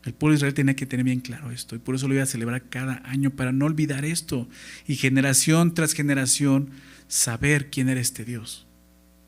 [0.04, 2.24] El pueblo de Israel tenía que tener bien claro esto y por eso lo iba
[2.24, 4.48] a celebrar cada año para no olvidar esto
[4.88, 6.72] y generación tras generación
[7.08, 8.66] saber quién era este Dios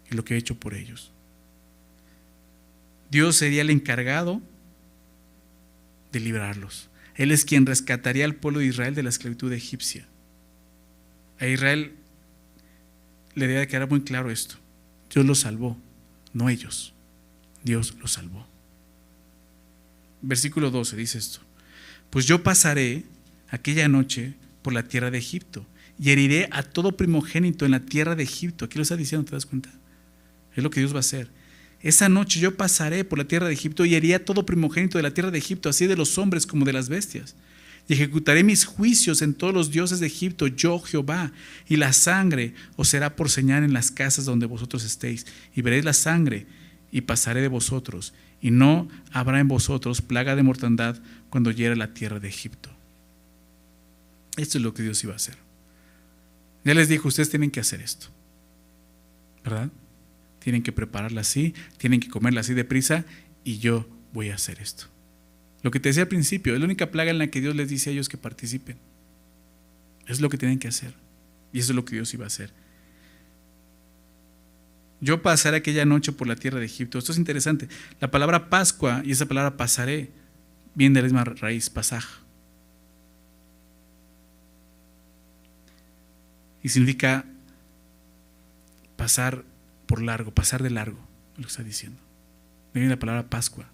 [0.10, 1.12] y lo que ha hecho por ellos.
[3.12, 4.42] Dios sería el encargado
[6.12, 6.90] de librarlos.
[7.16, 10.08] Él es quien rescataría al pueblo de Israel de la esclavitud egipcia.
[11.40, 11.94] A Israel
[13.36, 14.56] le debe quedar muy claro esto.
[15.14, 15.78] Dios lo salvó,
[16.34, 16.94] no ellos.
[17.64, 18.48] Dios lo salvó.
[20.24, 21.42] Versículo 12 dice esto.
[22.10, 23.04] Pues yo pasaré
[23.50, 25.66] aquella noche por la tierra de Egipto
[26.00, 28.66] y heriré a todo primogénito en la tierra de Egipto.
[28.66, 29.70] Aquí lo está diciendo, ¿te das cuenta?
[30.56, 31.30] Es lo que Dios va a hacer.
[31.82, 35.04] Esa noche yo pasaré por la tierra de Egipto y heriré a todo primogénito de
[35.04, 37.36] la tierra de Egipto, así de los hombres como de las bestias.
[37.90, 41.34] Y ejecutaré mis juicios en todos los dioses de Egipto, yo Jehová,
[41.68, 45.26] y la sangre os será por señal en las casas donde vosotros estéis.
[45.54, 46.46] Y veréis la sangre
[46.94, 51.94] y pasaré de vosotros, y no habrá en vosotros plaga de mortandad cuando hiera la
[51.94, 52.70] tierra de Egipto.
[54.36, 55.38] Esto es lo que Dios iba a hacer.
[56.66, 58.08] Ya les dijo, ustedes tienen que hacer esto.
[59.46, 59.70] ¿Verdad?
[60.40, 63.06] Tienen que prepararla así, tienen que comerla así deprisa
[63.46, 64.88] y yo voy a hacer esto.
[65.62, 67.70] Lo que te decía al principio, es la única plaga en la que Dios les
[67.70, 68.76] dice a ellos que participen.
[70.06, 70.94] Es lo que tienen que hacer.
[71.54, 72.52] Y eso es lo que Dios iba a hacer.
[75.04, 76.98] Yo pasaré aquella noche por la tierra de Egipto.
[76.98, 77.68] Esto es interesante.
[78.00, 80.12] La palabra Pascua y esa palabra pasaré
[80.76, 82.06] viene de la misma raíz, pasaj.
[86.64, 87.26] Y significa
[88.96, 89.44] pasar
[89.88, 91.00] por largo, pasar de largo,
[91.36, 92.00] lo que está diciendo.
[92.74, 93.70] Viene la palabra Pascua.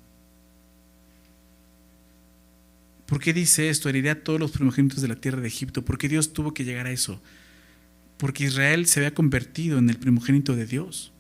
[3.06, 3.88] ¿Por qué dice esto?
[3.88, 5.86] Heriré a todos los primogénitos de la tierra de Egipto.
[5.86, 7.22] ¿Por qué Dios tuvo que llegar a eso?
[8.18, 11.14] Porque Israel se había convertido en el primogénito de Dios.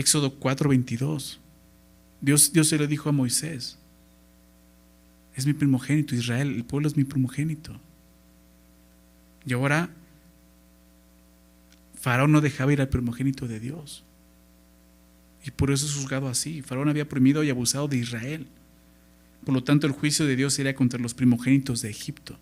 [0.00, 1.38] Éxodo 4:22.
[2.22, 3.78] Dios, Dios se lo dijo a Moisés.
[5.34, 7.78] Es mi primogénito, Israel, el pueblo es mi primogénito.
[9.46, 9.90] Y ahora
[11.94, 14.02] Faraón no dejaba ir al primogénito de Dios.
[15.44, 16.62] Y por eso es juzgado así.
[16.62, 18.46] Faraón había prohibido y abusado de Israel.
[19.44, 22.38] Por lo tanto, el juicio de Dios sería contra los primogénitos de Egipto.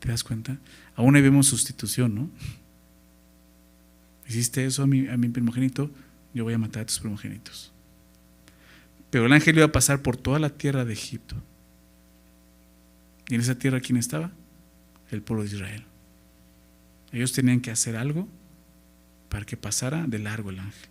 [0.00, 0.58] ¿Te das cuenta?
[0.94, 2.30] Aún ahí vemos sustitución, ¿no?
[4.28, 5.90] Hiciste eso a mi, a mi primogénito,
[6.34, 7.72] yo voy a matar a tus primogénitos.
[9.10, 11.34] Pero el ángel iba a pasar por toda la tierra de Egipto.
[13.28, 14.30] ¿Y en esa tierra quién estaba?
[15.10, 15.84] El pueblo de Israel.
[17.12, 18.28] Ellos tenían que hacer algo
[19.28, 20.88] para que pasara de largo el ángel.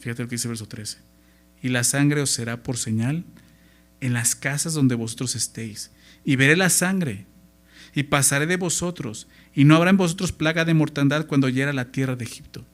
[0.00, 0.98] Fíjate lo que dice el verso 13.
[1.62, 3.24] Y la sangre os será por señal
[4.00, 5.92] en las casas donde vosotros estéis.
[6.24, 7.26] Y veré la sangre
[7.94, 11.92] y pasaré de vosotros, y no habrá en vosotros plaga de mortandad cuando hiera la
[11.92, 12.64] tierra de Egipto.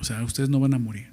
[0.00, 1.08] O sea, ustedes no van a morir.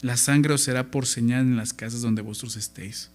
[0.00, 3.10] La sangre os será por señal en las casas donde vosotros estéis.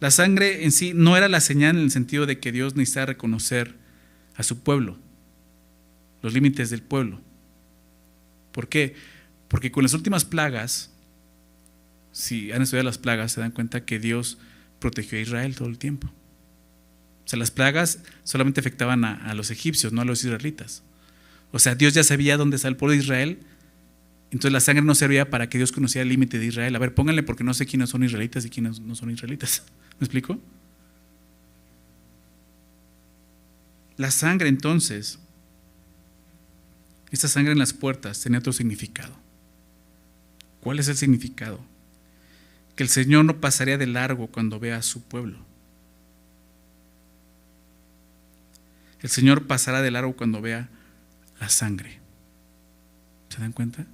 [0.00, 3.06] La sangre en sí no era la señal en el sentido de que Dios necesitaba
[3.06, 3.74] reconocer
[4.36, 4.98] a su pueblo,
[6.22, 7.20] los límites del pueblo.
[8.52, 8.94] ¿Por qué?
[9.48, 10.90] Porque con las últimas plagas,
[12.12, 14.38] si han estudiado las plagas, se dan cuenta que Dios
[14.78, 16.12] protegió a Israel todo el tiempo.
[17.24, 20.82] O sea, las plagas solamente afectaban a, los egipcios, no a los israelitas.
[21.52, 23.38] O sea, Dios ya sabía dónde está el pueblo de Israel,
[24.30, 26.74] entonces la sangre no servía para que Dios conociera el límite de Israel.
[26.74, 29.62] A ver, pónganle porque no sé quiénes son israelitas y quiénes no son israelitas.
[30.00, 30.40] ¿Me explico?
[33.96, 35.20] La sangre entonces,
[37.12, 39.16] esta sangre en las puertas tenía otro significado.
[40.60, 41.60] ¿Cuál es el significado?
[42.76, 45.38] que el Señor no pasaría de largo cuando vea a su pueblo.
[49.04, 50.70] El Señor pasará de largo cuando vea
[51.38, 51.98] la sangre.
[53.28, 53.84] ¿Se dan cuenta?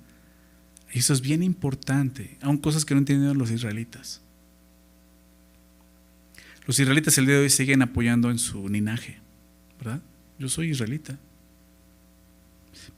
[0.92, 4.20] Y eso es bien importante, aun cosas que no entienden los israelitas.
[6.64, 9.18] Los israelitas el día de hoy siguen apoyando en su linaje,
[9.78, 10.00] ¿verdad?
[10.38, 11.18] Yo soy israelita.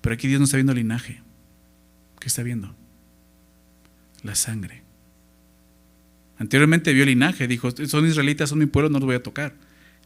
[0.03, 1.23] Pero aquí Dios no está viendo linaje,
[2.21, 2.77] ¿Qué está viendo?
[4.23, 4.83] La sangre.
[6.37, 9.55] Anteriormente vio el linaje, dijo, son israelitas, son mi pueblo, no los voy a tocar.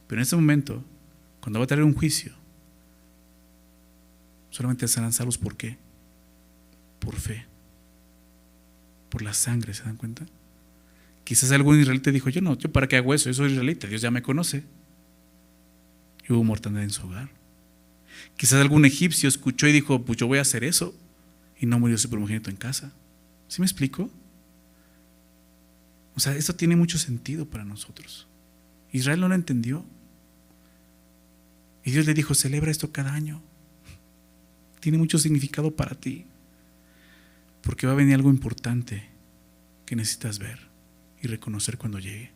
[0.06, 0.84] Pero en este momento,
[1.46, 2.32] cuando va a traer un juicio,
[4.50, 5.78] solamente serán salvos por qué?
[6.98, 7.46] Por fe.
[9.10, 10.26] Por la sangre, ¿se dan cuenta?
[11.22, 14.02] Quizás algún israelita dijo, yo no, yo para qué hago eso, yo soy israelita, Dios
[14.02, 14.64] ya me conoce.
[16.28, 17.30] Y hubo mortandad en su hogar.
[18.36, 20.96] Quizás algún egipcio escuchó y dijo, pues yo voy a hacer eso.
[21.60, 22.92] Y no murió su primogénito en casa.
[23.46, 24.10] ¿Sí me explico?
[26.16, 28.26] O sea, esto tiene mucho sentido para nosotros.
[28.90, 29.86] Israel no lo entendió.
[31.86, 33.40] Y Dios le dijo, celebra esto cada año.
[34.80, 36.26] Tiene mucho significado para ti.
[37.62, 39.08] Porque va a venir algo importante
[39.86, 40.58] que necesitas ver
[41.22, 42.32] y reconocer cuando llegue.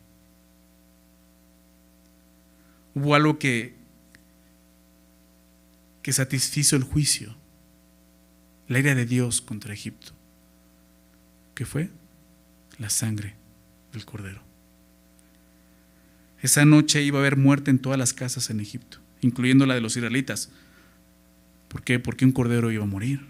[2.95, 3.75] Hubo algo que,
[6.01, 7.35] que satisfizo el juicio,
[8.69, 10.13] la ira de Dios contra Egipto.
[11.55, 11.89] ¿Qué fue?
[12.79, 13.35] La sangre
[13.91, 14.41] del cordero.
[16.41, 19.81] Esa noche iba a haber muerte en todas las casas en Egipto, incluyendo la de
[19.81, 20.49] los israelitas.
[21.67, 21.99] ¿Por qué?
[21.99, 23.21] Porque un cordero iba a morir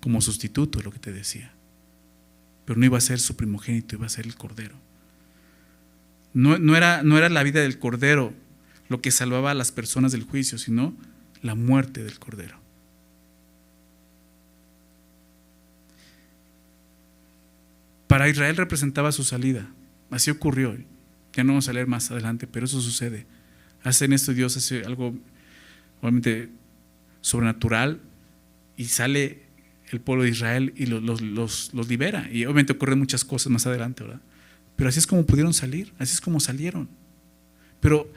[0.00, 1.52] como sustituto, lo que te decía.
[2.64, 4.76] Pero no iba a ser su primogénito, iba a ser el cordero.
[6.32, 8.32] No, no, era, no era la vida del cordero
[8.88, 10.94] lo que salvaba a las personas del juicio, sino
[11.42, 12.58] la muerte del cordero.
[18.06, 19.68] Para Israel representaba su salida.
[20.10, 20.76] Así ocurrió.
[21.32, 23.26] Ya no vamos a leer más adelante, pero eso sucede.
[23.86, 25.14] Hacen esto Dios hace algo
[26.00, 26.48] obviamente
[27.20, 28.00] sobrenatural
[28.76, 29.44] y sale
[29.90, 32.28] el pueblo de Israel y los, los, los, libera.
[32.32, 34.20] Y obviamente ocurren muchas cosas más adelante, ¿verdad?
[34.74, 36.88] Pero así es como pudieron salir, así es como salieron.
[37.78, 38.12] Pero,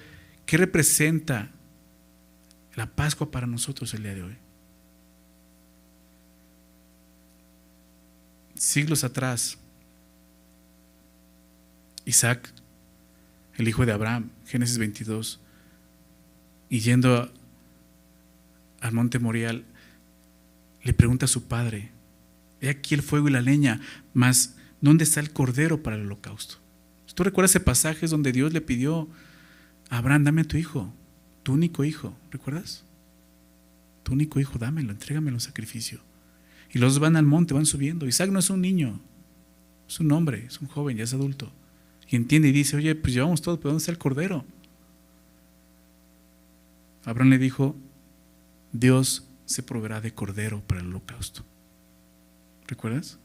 [0.48, 1.52] ¿qué representa
[2.74, 4.38] la Pascua para nosotros el día de hoy?
[8.56, 9.60] Siglos atrás,
[12.06, 12.52] Isaac,
[13.58, 15.40] el hijo de Abraham, Génesis 22,
[16.70, 17.32] y yendo
[18.82, 19.66] al monte Morial,
[20.84, 21.92] le pregunta a su padre,
[22.62, 23.82] he aquí el fuego y la leña,
[24.14, 26.56] mas ¿dónde está el cordero para el holocausto?
[27.14, 29.10] ¿Tú recuerdas ese pasaje donde Dios le pidió
[29.90, 30.94] a Abraham, dame a tu hijo,
[31.44, 32.86] tu único hijo, ¿recuerdas?
[34.04, 36.00] Tu único hijo, dámelo, entrégamelo en sacrificio.
[36.72, 38.08] Y los van al monte, van subiendo.
[38.08, 39.02] Isaac no es un niño,
[39.88, 41.52] es un hombre, es un joven, ya es adulto
[42.10, 44.44] y entiende y dice, oye, pues llevamos todo, pero ¿dónde está el cordero?
[47.06, 47.76] Abraham le dijo,
[48.72, 51.46] Dios se proveerá de cordero para el holocausto.
[52.68, 53.18] ¿Recuerdas?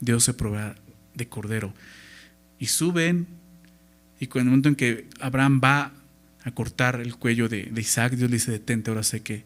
[0.00, 0.76] Dios se proveerá
[1.14, 1.74] de cordero.
[2.58, 3.26] Y suben,
[4.18, 5.92] y con el momento en que Abraham va
[6.44, 9.44] a cortar el cuello de, Isaac, Dios le dice, detente, ahora sé que,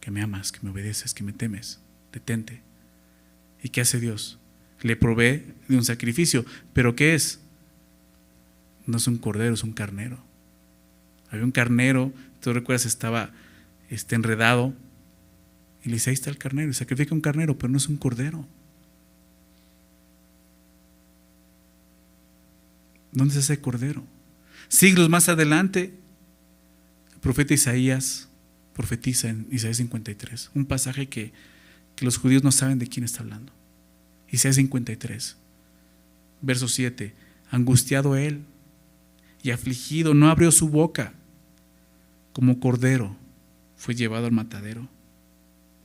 [0.00, 1.80] que me amas, que me obedeces, que me temes,
[2.12, 2.62] detente.
[3.62, 4.38] ¿Y qué hace Dios?
[4.82, 6.44] le provee de un sacrificio.
[6.72, 7.40] ¿Pero qué es?
[8.86, 10.18] No es un cordero, es un carnero.
[11.30, 13.30] Había un carnero, tú recuerdas, estaba
[13.90, 14.74] este, enredado.
[15.84, 16.70] Y le dice, ahí está el carnero.
[16.70, 18.46] Y sacrifica un carnero, pero no es un cordero.
[23.12, 24.04] ¿Dónde es ese cordero?
[24.68, 25.94] Siglos más adelante,
[27.14, 28.28] el profeta Isaías
[28.76, 31.32] profetiza en Isaías 53, un pasaje que,
[31.94, 33.50] que los judíos no saben de quién está hablando.
[34.30, 35.36] Isaías 53,
[36.42, 37.14] verso 7.
[37.50, 38.42] Angustiado él
[39.42, 41.14] y afligido, no abrió su boca.
[42.36, 43.16] Como cordero
[43.78, 44.86] fue llevado al matadero.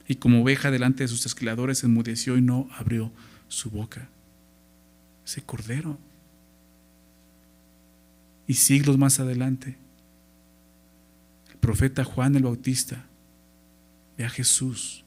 [0.06, 3.10] Y como oveja delante de sus esquiladores enmudeció y no abrió
[3.48, 4.10] su boca.
[5.26, 5.98] Ese cordero.
[8.48, 9.78] Y siglos más adelante,
[11.54, 13.06] el profeta Juan el Bautista
[14.18, 15.06] ve a Jesús.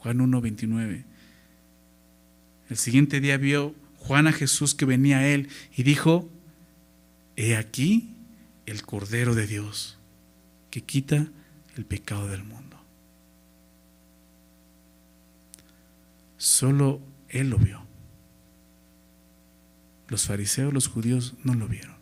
[0.00, 1.06] Juan 1, 29
[2.68, 6.30] el siguiente día vio Juan a Jesús que venía a él y dijo,
[7.36, 8.14] he aquí
[8.66, 9.96] el Cordero de Dios
[10.70, 11.26] que quita
[11.76, 12.76] el pecado del mundo.
[16.36, 17.82] Solo él lo vio.
[20.08, 21.96] Los fariseos, los judíos no lo vieron.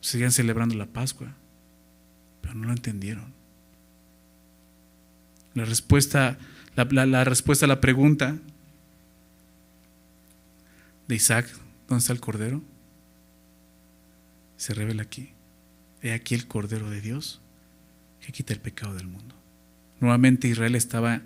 [0.00, 1.34] Seguían celebrando la Pascua,
[2.40, 3.32] pero no lo entendieron.
[5.54, 6.36] La respuesta,
[6.76, 8.36] la, respuesta a la pregunta
[11.08, 11.48] de Isaac,
[11.88, 12.62] ¿dónde está el cordero?
[14.56, 15.32] Se revela aquí.
[16.04, 17.40] He aquí el cordero de Dios
[18.20, 19.34] que quita el pecado del mundo.
[20.00, 21.22] Nuevamente Israel estaba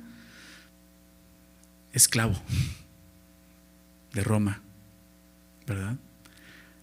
[1.92, 2.40] esclavo
[4.14, 4.62] de Roma,
[5.66, 5.96] ¿verdad?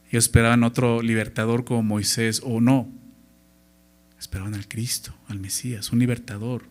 [0.09, 2.89] Ellos esperaban otro libertador como Moisés o no.
[4.19, 6.65] Esperaban al Cristo, al Mesías, un libertador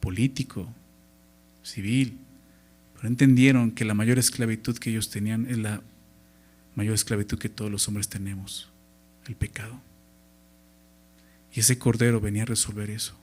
[0.00, 0.66] político,
[1.62, 2.18] civil,
[2.94, 5.82] pero entendieron que la mayor esclavitud que ellos tenían es la
[6.74, 8.70] mayor esclavitud que todos los hombres tenemos,
[9.26, 9.78] el pecado.
[11.56, 13.18] Y ese cordero venía a resolver eso.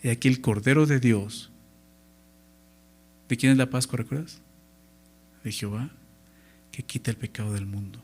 [0.00, 1.50] Y aquí el cordero de Dios,
[3.28, 4.40] ¿de quién es la Pascua, recuerdas?
[5.42, 5.90] De Jehová,
[6.70, 8.00] que quita el pecado del mundo.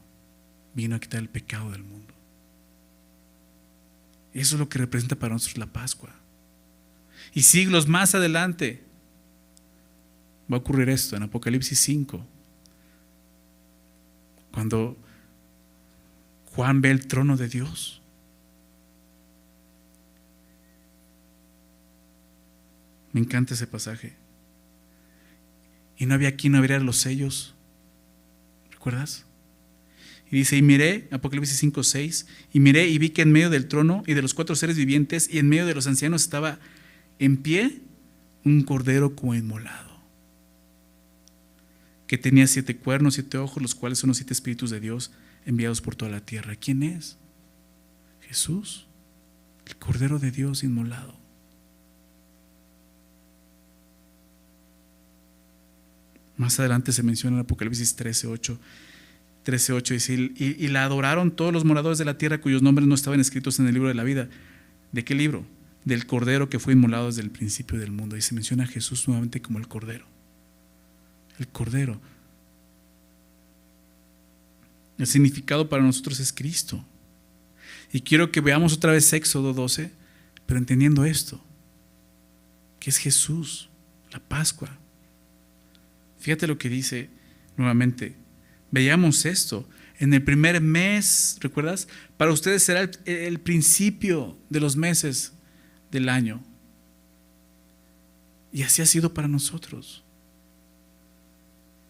[0.74, 2.12] Vino a quitar el pecado del mundo.
[4.34, 6.10] Eso es lo que representa para nosotros la Pascua.
[7.32, 8.82] Y siglos más adelante
[10.50, 12.26] va a ocurrir esto en Apocalipsis 5.
[14.50, 14.96] Cuando
[16.46, 17.97] Juan ve el trono de Dios.
[23.12, 24.16] Me encanta ese pasaje.
[25.96, 27.54] Y no había quien abriera los sellos.
[28.70, 29.26] ¿Recuerdas?
[30.30, 33.66] Y dice, y miré, Apocalipsis 5, 6, y miré y vi que en medio del
[33.66, 36.58] trono y de los cuatro seres vivientes y en medio de los ancianos estaba
[37.18, 37.80] en pie
[38.44, 40.02] un cordero como inmolado,
[42.06, 45.12] que tenía siete cuernos, siete ojos, los cuales son los siete espíritus de Dios
[45.46, 46.56] enviados por toda la tierra.
[46.56, 47.16] ¿Quién es?
[48.20, 48.86] Jesús,
[49.66, 51.17] el cordero de Dios inmolado.
[56.38, 58.58] Más adelante se menciona en Apocalipsis 13, 8.
[59.44, 62.94] 13.8 dice, y, y, la adoraron todos los moradores de la tierra cuyos nombres no
[62.94, 64.28] estaban escritos en el libro de la vida.
[64.92, 65.44] ¿De qué libro?
[65.84, 68.16] Del Cordero que fue inmolado desde el principio del mundo.
[68.16, 70.06] Y se menciona a Jesús nuevamente como el Cordero.
[71.38, 72.00] El Cordero.
[74.96, 76.84] El significado para nosotros es Cristo.
[77.92, 79.90] Y quiero que veamos otra vez Éxodo 12,
[80.46, 81.42] pero entendiendo esto,
[82.78, 83.70] que es Jesús,
[84.12, 84.78] la Pascua.
[86.18, 87.10] Fíjate lo que dice
[87.56, 88.16] nuevamente,
[88.70, 89.68] Veíamos esto.
[89.98, 91.88] En el primer mes, ¿recuerdas?
[92.16, 95.32] Para ustedes será el, el, principio de los meses
[95.90, 96.42] del año.
[98.52, 100.04] Y así ha sido para nosotros.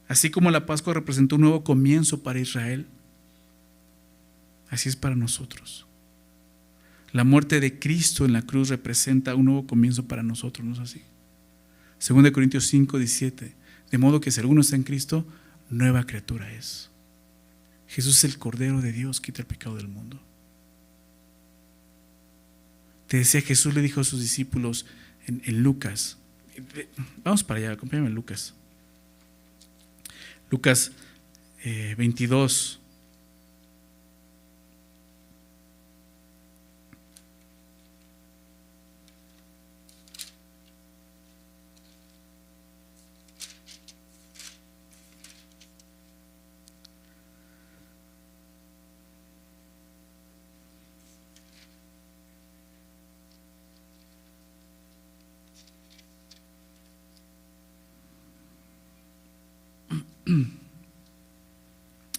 [0.06, 2.86] Así como la Pascua representó un nuevo comienzo para Israel,
[4.70, 5.86] así es para nosotros.
[7.12, 10.78] La muerte de Cristo en la cruz representa un nuevo comienzo para nosotros, ¿no es
[10.78, 11.02] así?
[12.06, 13.54] 2 Corintios 5, 17.
[13.90, 15.26] De modo que si alguno está en Cristo,
[15.70, 16.90] nueva criatura es.
[17.86, 20.20] Jesús es el Cordero de Dios, quita el pecado del mundo.
[23.06, 24.84] Te decía, Jesús le dijo a sus discípulos
[25.26, 26.18] en, Lucas,
[27.24, 28.54] vamos para allá, acompáñame en Lucas.
[30.50, 30.92] Lucas
[31.64, 32.88] 22, eh,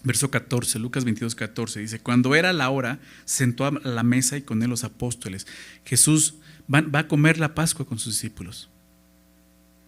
[0.09, 4.41] Verso 14, Lucas 22, 14, dice, cuando era la hora, sentó a la mesa y
[4.41, 5.45] con él los apóstoles.
[5.85, 6.33] Jesús
[6.67, 8.71] va, a comer la Pascua con sus discípulos.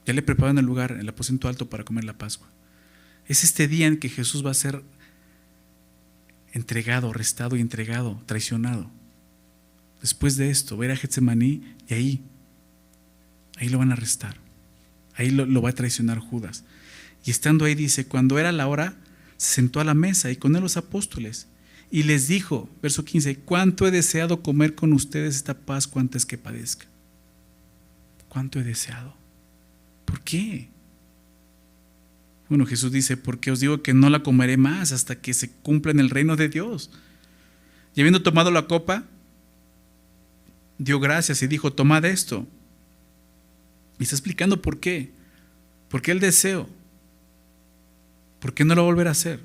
[0.06, 2.48] Ya le prepararon el lugar, el aposento alto para comer la Pascua.
[3.26, 4.84] Es este día en que Jesús va a ser
[6.54, 8.92] entregado, arrestado y entregado, traicionado.
[10.02, 12.24] Después de esto, va a ir a Getsemaní y ahí,
[13.58, 14.38] ahí lo van a arrestar.
[15.16, 16.64] Ahí lo, lo va a traicionar Judas.
[17.26, 18.98] Y estando ahí dice, cuando era la hora,
[19.42, 21.48] se sentó a la mesa y con él los apóstoles.
[21.90, 26.38] Y les dijo, verso 15, ¿cuánto he deseado comer con ustedes esta Pascua antes que
[26.38, 26.86] padezca?
[28.30, 29.16] ¿Cuánto he deseado?
[30.06, 30.70] ¿Por qué?
[32.50, 35.92] Bueno, Jesús dice, porque os digo que no la comeré más hasta que se cumpla
[35.92, 36.92] en el reino de Dios.
[37.96, 39.06] Y habiendo tomado la copa,
[40.78, 42.46] dio gracias y dijo, tomad esto.
[43.98, 45.12] Y está explicando por qué.
[45.90, 46.70] ¿Por qué el deseo?
[48.42, 49.40] ¿Por qué no lo volver a hacer?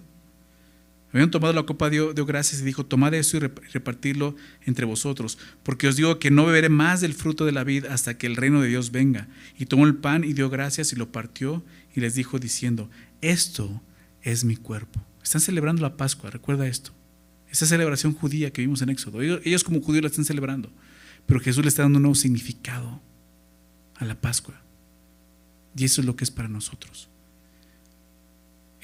[1.13, 4.35] Habían tomado la copa, dio, dio gracias y dijo, tomad eso y repartirlo
[4.65, 8.19] entre vosotros, porque os digo que no beberé más del fruto de la vid hasta
[8.19, 9.29] que el reino de Dios venga.
[9.57, 11.63] Y tomó el pan y dio gracias y lo partió
[11.95, 12.91] y les dijo diciendo,
[13.21, 13.83] esto
[14.23, 15.01] es mi cuerpo.
[15.23, 16.93] Están celebrando la Pascua, recuerda esto.
[17.51, 19.23] Esa celebración judía que vimos en Éxodo.
[19.23, 20.73] Ellos, ellos como judíos la están celebrando,
[21.27, 23.01] pero Jesús le está dando un nuevo significado
[23.95, 24.61] a la Pascua.
[25.77, 27.11] Y eso es lo que es para nosotros.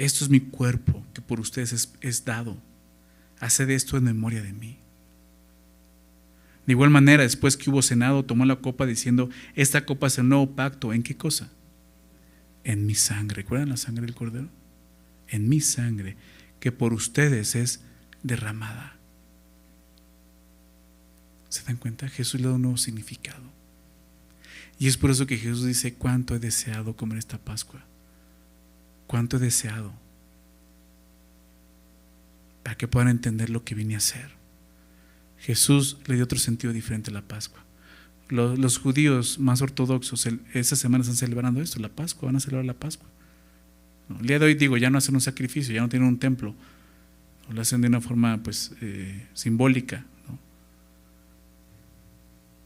[0.02, 2.60] Esto es mi cuerpo que por ustedes es, dado.
[3.38, 4.80] Haced esto en memoria de mí.
[6.66, 10.28] De igual manera, después que hubo cenado, tomó la copa diciendo, esta copa es el
[10.28, 10.92] nuevo pacto.
[10.92, 11.52] ¿En qué cosa?
[12.64, 13.42] En mi sangre.
[13.42, 14.48] ¿Recuerdan la sangre del cordero?
[15.28, 16.16] En mi sangre,
[16.58, 17.84] que por ustedes es
[18.24, 18.96] derramada.
[21.48, 22.08] ¿Se dan cuenta?
[22.08, 23.52] Jesús le da un nuevo significado.
[24.80, 27.86] Y es por eso que Jesús dice, cuánto he deseado comer esta Pascua.
[29.06, 29.92] Cuánto he deseado.
[32.62, 34.30] Para que puedan entender lo que vine a hacer.
[35.38, 37.64] Jesús le dio otro sentido diferente a la Pascua.
[38.28, 42.74] Los, judíos más ortodoxos esa semana están celebrando esto, la Pascua, van a celebrar la
[42.74, 43.08] Pascua.
[44.20, 46.54] El día de hoy digo, ya no hacen un sacrificio, ya no tienen un templo,
[47.50, 50.06] lo hacen de una forma pues eh, simbólica.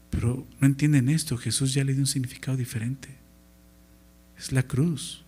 [0.09, 3.09] Pero no entienden esto, Jesús ya le dio un significado diferente.
[4.37, 5.23] Es la cruz.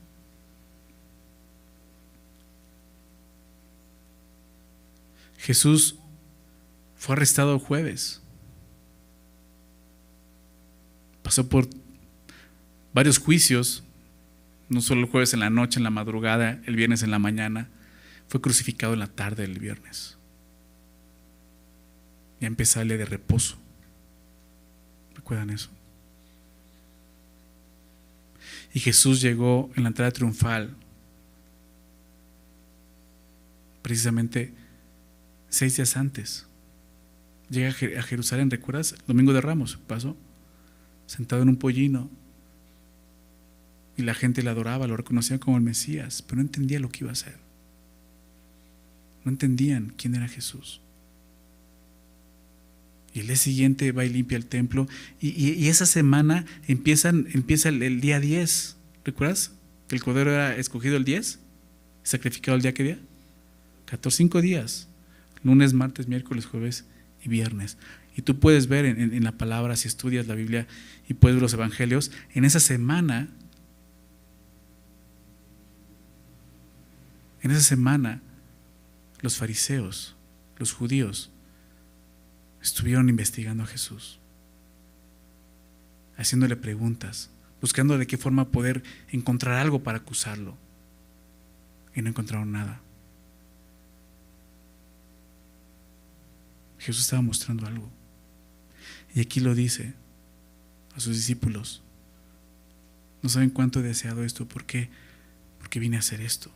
[5.40, 5.96] Jesús
[6.98, 8.22] fue arrestado el jueves.
[11.24, 11.68] Pasó por
[12.94, 13.84] varios juicios,
[14.68, 17.70] no solo el jueves en la noche, en la madrugada, el viernes en la mañana,
[18.28, 20.18] fue crucificado en la tarde del viernes.
[22.42, 23.58] Ya empezarle de reposo.
[25.16, 25.70] ¿Recuerdan eso?
[28.74, 30.76] Y Jesús llegó en la entrada triunfal,
[33.82, 34.54] precisamente
[35.50, 36.46] seis días antes.
[37.50, 38.96] Llega a Jerusalén, ¿recuerdas?
[39.08, 40.16] Domingo de Ramos pasó,
[41.08, 42.10] sentado en un pollino.
[43.98, 47.00] Y la gente le adoraba, lo reconocía como el Mesías, pero no entendía lo que
[47.02, 47.38] iba a hacer.
[49.26, 50.82] No entendían quién era Jesús.
[53.14, 54.88] Y el día siguiente va y limpia el templo.
[55.20, 58.78] Y, esa semana empiezan, empieza el, día 10.
[59.04, 59.52] ¿Recuerdas?
[59.88, 61.40] Que el cordero era escogido el 10.
[62.04, 63.00] Sacrificado el día que día.
[63.86, 64.89] 14, 5 días.
[65.44, 66.86] Lunes, martes, miércoles, jueves
[67.22, 67.78] y viernes.
[68.16, 70.68] Y tú puedes ver en, en la palabra, si estudias la Biblia
[71.08, 73.30] y puedes ver los evangelios, en esa semana,
[77.42, 78.22] en esa semana,
[79.22, 80.16] los fariseos,
[80.58, 81.32] los judíos,
[82.62, 84.20] estuvieron investigando a Jesús,
[86.18, 87.30] haciéndole preguntas,
[87.62, 90.58] buscando de qué forma poder encontrar algo para acusarlo.
[91.96, 92.82] Y no encontraron nada.
[96.80, 97.90] Jesús estaba mostrando algo.
[99.14, 99.94] Y aquí lo dice
[100.96, 101.84] a sus discípulos.
[103.22, 104.48] No saben cuánto he deseado esto.
[104.48, 104.90] ¿Por qué?
[105.60, 106.52] Porque vine a hacer esto.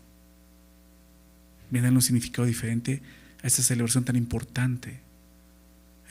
[1.69, 3.01] Viene a un significado diferente
[3.43, 5.01] a esta celebración tan importante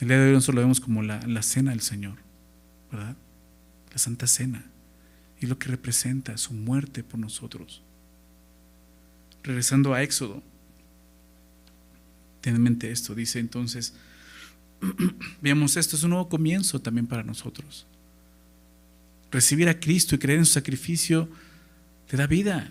[0.03, 2.17] el día de hoy nosotros lo vemos como la, cena del Señor,
[2.91, 3.15] ¿verdad?
[3.91, 4.65] La Santa Cena.
[5.39, 7.81] Y lo que representa su muerte por nosotros.
[9.43, 10.43] Regresando a Éxodo,
[12.43, 13.93] ten en mente esto, dice entonces,
[15.41, 17.87] veamos esto, es un nuevo comienzo también para nosotros.
[19.31, 21.29] Recibir a Cristo y creer en su sacrificio
[22.05, 22.69] te da vida.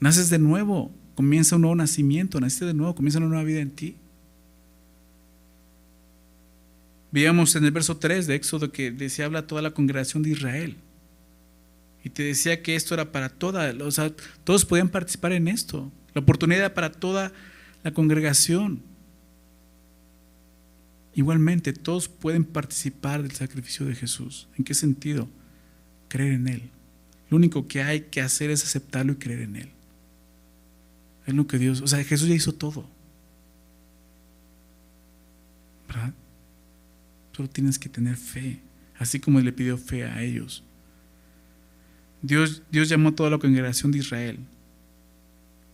[0.00, 3.70] Naces de nuevo, comienza un nuevo nacimiento, naciste de nuevo, comienza una nueva vida en
[3.70, 3.96] ti.
[7.10, 10.76] Veíamos en el verso 3 de Éxodo que se habla toda la congregación de Israel.
[12.04, 14.12] Y te decía que esto era para toda, o sea,
[14.44, 15.90] todos podían participar en esto.
[16.12, 17.32] La oportunidad para toda
[17.82, 18.82] la congregación.
[21.14, 24.48] Igualmente, todos pueden participar del sacrificio de Jesús.
[24.56, 25.28] ¿En qué sentido?
[26.08, 26.70] Creer en Él.
[27.30, 29.70] Lo único que hay que hacer es aceptarlo y creer en Él.
[31.26, 32.88] Es lo que Dios, o sea, Jesús ya hizo todo.
[35.88, 36.14] ¿Verdad?
[37.36, 38.60] Solo tienes que tener fe,
[38.98, 40.64] así como le pidió fe a ellos.
[42.22, 44.38] Dios, Dios llamó a toda la congregación de Israel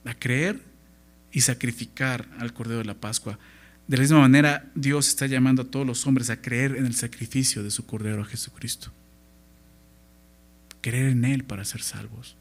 [0.04, 0.60] a creer
[1.34, 3.38] y sacrificar al Cordero de la Pascua.
[3.88, 6.94] De la misma manera, Dios está llamando a todos los hombres a creer en el
[6.94, 8.92] sacrificio de su Cordero a Jesucristo.
[10.80, 12.36] Creer en Él para ser salvos.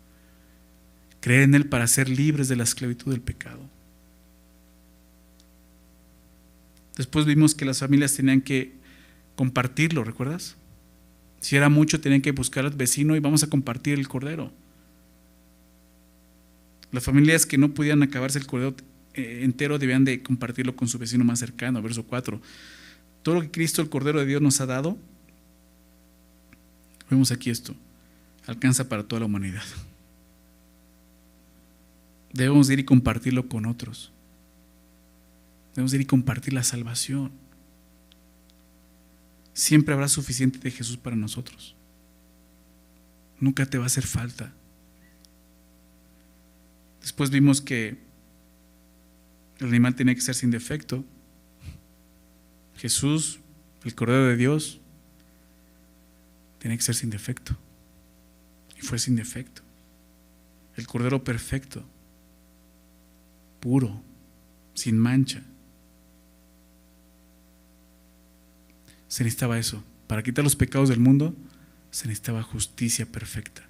[1.20, 3.68] Creer en Él para ser libres de la esclavitud del pecado.
[6.96, 8.74] Después vimos que las familias tenían que
[9.36, 10.56] compartirlo, ¿recuerdas?
[11.40, 14.54] Si era mucho, tenían que buscar al vecino y vamos a compartir el cordero.
[16.94, 18.76] Las familias que no podían acabarse el cordero
[19.16, 22.40] eh, entero debían de compartirlo con su vecino más cercano, verso 4.
[23.22, 24.98] Todo lo que Cristo, el Cordero de Dios, nos ha dado,
[27.10, 27.76] vemos aquí esto,
[28.48, 29.64] alcanza para toda la humanidad.
[32.32, 34.12] Debemos ir y compartirlo con otros.
[35.76, 37.44] Debemos ir y compartir la salvación
[39.54, 41.76] siempre habrá suficiente de Jesús para nosotros.
[43.40, 44.54] Nunca te va a hacer falta.
[47.04, 47.98] Después vimos que
[49.60, 51.04] el animal tenía que ser sin defecto.
[52.78, 53.42] Jesús,
[53.84, 54.80] el Cordero de Dios,
[56.60, 57.58] tenía que ser sin defecto.
[58.78, 59.62] Y fue sin defecto.
[60.78, 61.86] El Cordero perfecto,
[63.60, 64.02] puro,
[64.74, 65.44] sin mancha.
[69.10, 69.84] Se necesitaba eso.
[70.08, 71.36] Para quitar los pecados del mundo,
[71.92, 73.68] se necesitaba justicia perfecta.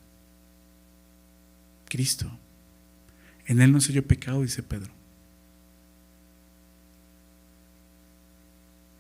[1.90, 2.40] Cristo.
[3.46, 4.92] En Él no se halló pecado, dice Pedro.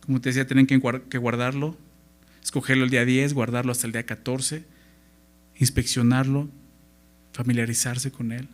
[0.02, 0.78] Como te decía, tienen que
[1.18, 1.78] guardarlo,
[2.44, 4.66] escogerlo el día 10, guardarlo hasta el día 14,
[5.56, 6.50] inspeccionarlo,
[7.32, 8.50] familiarizarse con Él.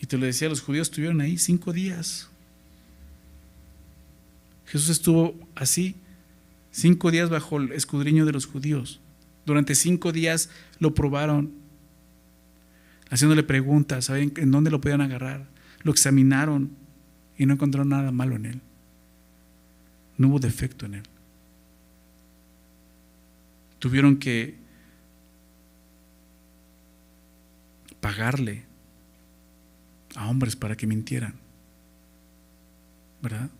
[0.00, 2.28] Y te lo decía, los judíos estuvieron ahí cinco días.
[4.66, 5.96] Jesús estuvo así,
[6.70, 9.00] cinco días bajo el escudriño de los judíos.
[9.46, 11.52] Durante cinco días lo probaron,
[13.10, 15.46] haciéndole preguntas, ¿saben en dónde lo podían agarrar?
[15.82, 16.70] Lo examinaron
[17.38, 18.60] y no encontraron nada malo en él.
[20.18, 21.02] No hubo defecto en él.
[23.78, 24.56] Tuvieron que
[28.00, 28.64] pagarle
[30.14, 31.34] a hombres para que mintieran.
[33.22, 33.50] ¿Verdad?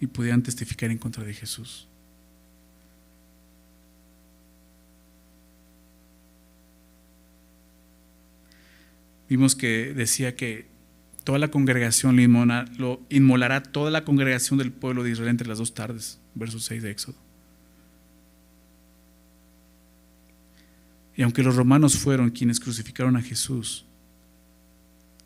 [0.00, 1.88] Y pudieran testificar en contra de Jesús.
[9.32, 10.66] Vimos que decía que
[11.24, 12.16] toda la congregación
[12.76, 16.82] lo inmolará toda la congregación del pueblo de Israel entre las dos tardes, verso 6
[16.82, 17.16] de Éxodo.
[21.16, 23.86] Y aunque los romanos fueron quienes crucificaron a Jesús,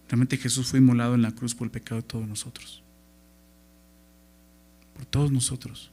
[0.09, 2.85] realmente Jesús fue inmolado en la cruz por el pecado de todos nosotros.
[4.95, 5.91] Por todos nosotros.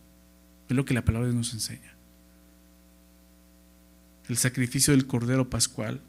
[0.70, 1.96] Es lo que la palabra Dios nos enseña.
[4.30, 6.00] El sacrificio del Cordero Pascual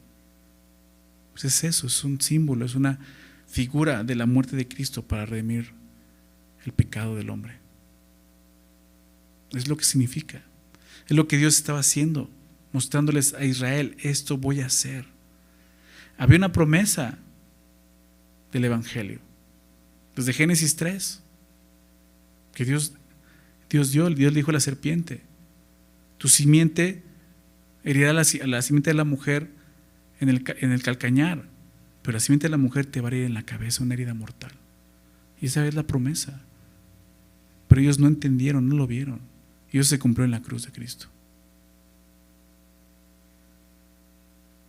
[1.35, 2.97] pues es eso, es un símbolo, es una
[3.45, 5.73] figura de la muerte de Cristo para redimir
[6.65, 7.57] el pecado del hombre.
[9.51, 10.41] Es lo que significa.
[11.09, 12.29] Es lo que Dios estaba haciendo,
[12.71, 15.07] mostrándoles a Israel, esto voy a hacer.
[16.17, 17.17] Había una promesa
[18.53, 19.19] del Evangelio,
[20.15, 21.21] desde Génesis 3,
[22.53, 22.93] que Dios,
[23.69, 25.21] Dios dio, Dios dijo a la serpiente,
[26.17, 27.03] tu simiente
[27.83, 29.54] herirá la, la simiente de la mujer
[30.19, 31.43] en el, calcañar,
[32.01, 34.13] pero la simiente de la mujer te va a herir en la cabeza una herida
[34.13, 34.51] mortal.
[35.41, 36.41] Y esa es la promesa.
[37.67, 39.19] Pero ellos no entendieron, no lo vieron.
[39.71, 41.07] Y eso se cumplió en la cruz de Cristo.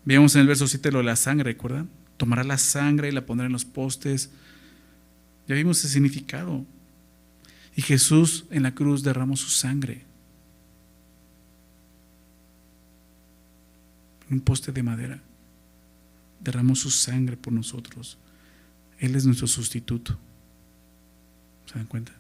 [0.04, 1.88] Veamos en el verso 7 lo de la sangre, ¿recuerdan?
[2.16, 4.30] Tomará la sangre y la pondrá en los postes.
[5.46, 6.64] Ya vimos el significado.
[7.76, 10.04] Y Jesús en la cruz derramó su sangre.
[14.28, 15.22] En un poste de madera
[16.46, 18.18] derramó su sangre por nosotros.
[18.98, 20.16] Él es nuestro sustituto.
[21.66, 22.12] ¿Se dan cuenta?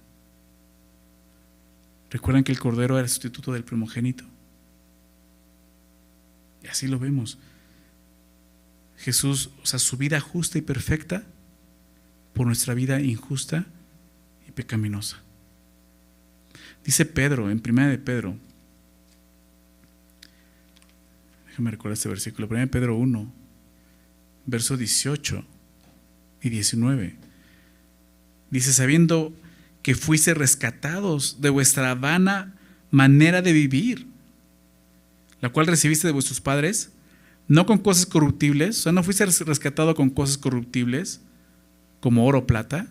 [2.10, 4.24] Recuerdan que el Cordero era el sustituto del primogénito.
[6.62, 7.38] Y así lo vemos.
[8.96, 11.24] Jesús, o sea, su vida justa y perfecta
[12.34, 13.66] por nuestra vida injusta
[14.48, 15.18] y pecaminosa.
[16.84, 18.36] Dice Pedro, en primera de Pedro,
[21.48, 23.32] déjame recordar este versículo, primera de Pedro 1,
[24.46, 25.44] verso 18
[26.42, 27.16] y 19.
[28.50, 29.34] Dice, sabiendo
[29.82, 32.54] que fuiste rescatados de vuestra vana
[32.90, 34.06] manera de vivir,
[35.40, 36.90] la cual recibiste de vuestros padres,
[37.48, 41.20] no con cosas corruptibles, o sea, no fuiste rescatado con cosas corruptibles,
[42.00, 42.88] como oro o plata,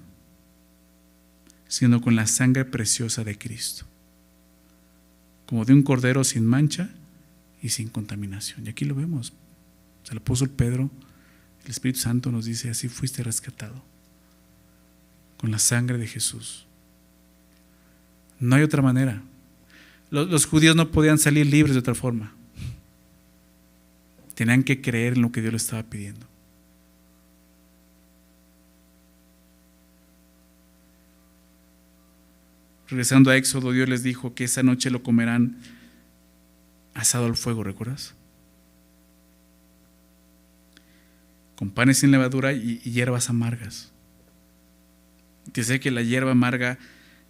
[1.67, 3.85] sino con la sangre preciosa de Cristo,
[5.45, 6.89] como de un cordero sin mancha
[7.61, 8.65] y sin contaminación.
[8.65, 9.33] Y aquí lo vemos.
[10.09, 10.89] el apóstol Pedro
[11.65, 13.83] el Espíritu Santo nos dice, así fuiste rescatado,
[15.37, 16.65] con la sangre de Jesús.
[18.39, 19.21] No hay otra manera.
[20.11, 22.33] Los, judíos no podían salir libres de otra forma.
[24.35, 26.27] Tenían que creer en lo que Dios les estaba pidiendo.
[32.87, 35.57] Regresando a Éxodo, Dios les dijo que esa noche lo comerán
[36.93, 38.13] asado al fuego, ¿recuerdas?
[41.55, 43.91] Con panes sin levadura y, hierbas amargas.
[45.53, 46.77] Dice que la hierba amarga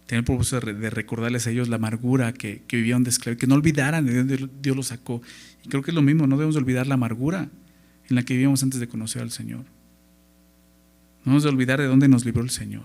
[0.06, 3.54] tiene el propósito de, recordarles a ellos la amargura que, vivían de esclavitud, que no
[3.54, 5.22] olvidaran de dónde Dios los sacó.
[5.64, 7.48] Y creo que es lo mismo, no debemos olvidar la amargura
[8.08, 9.64] en la que vivíamos antes de conocer al Señor.
[11.24, 12.84] No debemos de olvidar de dónde nos libró el Señor.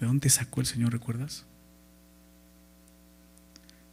[0.00, 1.44] ¿De dónde sacó el Señor, recuerdas?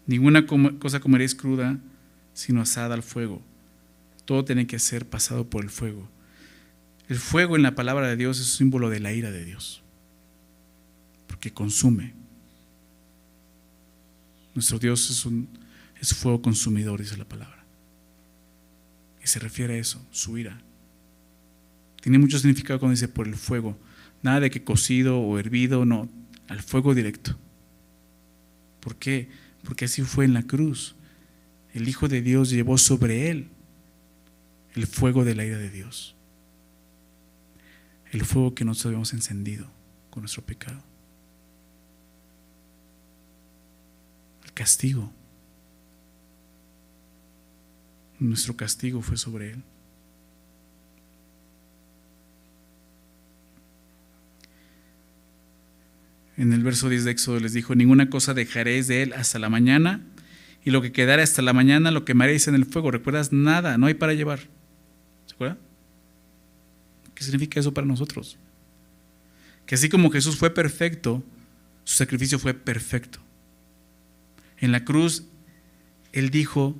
[0.08, 1.80] Ninguna cosa comeréis cruda,
[2.34, 3.42] sino asada al fuego
[4.26, 6.10] todo tiene que ser pasado por el fuego.
[7.08, 9.84] El fuego en la palabra de Dios es un símbolo de la ira de Dios,
[11.28, 12.14] porque consume.
[14.54, 15.50] Nuestro Dios es un
[16.02, 17.64] es fuego consumidor, dice la palabra.
[19.24, 20.62] Y se refiere a eso, su ira.
[22.02, 23.78] Tiene mucho significado cuando dice por el fuego.
[24.22, 26.10] Nada de que cocido o hervido, no,
[26.48, 27.38] al fuego directo.
[28.82, 29.30] ¿Por qué?
[29.66, 30.96] porque así fue en la cruz.
[31.74, 33.50] El Hijo de Dios llevó sobre él
[34.76, 36.16] el fuego de la ira de Dios.
[38.12, 39.68] El fuego que nosotros habíamos encendido
[40.10, 40.82] con nuestro pecado.
[44.44, 45.12] El castigo.
[48.20, 49.64] Nuestro castigo fue sobre él.
[56.38, 59.50] En el verso 10 de Éxodo les dijo, ninguna cosa dejaréis de él hasta la
[59.50, 60.02] mañana,
[60.66, 62.92] y lo que quedare hasta la mañana lo quemaréis en el fuego.
[62.92, 63.32] ¿Recuerdas?
[63.32, 64.55] Nada, no hay para llevar.
[65.40, 68.38] ¿Qué significa eso para nosotros?
[69.66, 71.24] Que así como Jesús fue perfecto,
[71.86, 73.20] su sacrificio fue perfecto.
[74.58, 75.24] En la cruz,
[76.12, 76.76] Él dijo,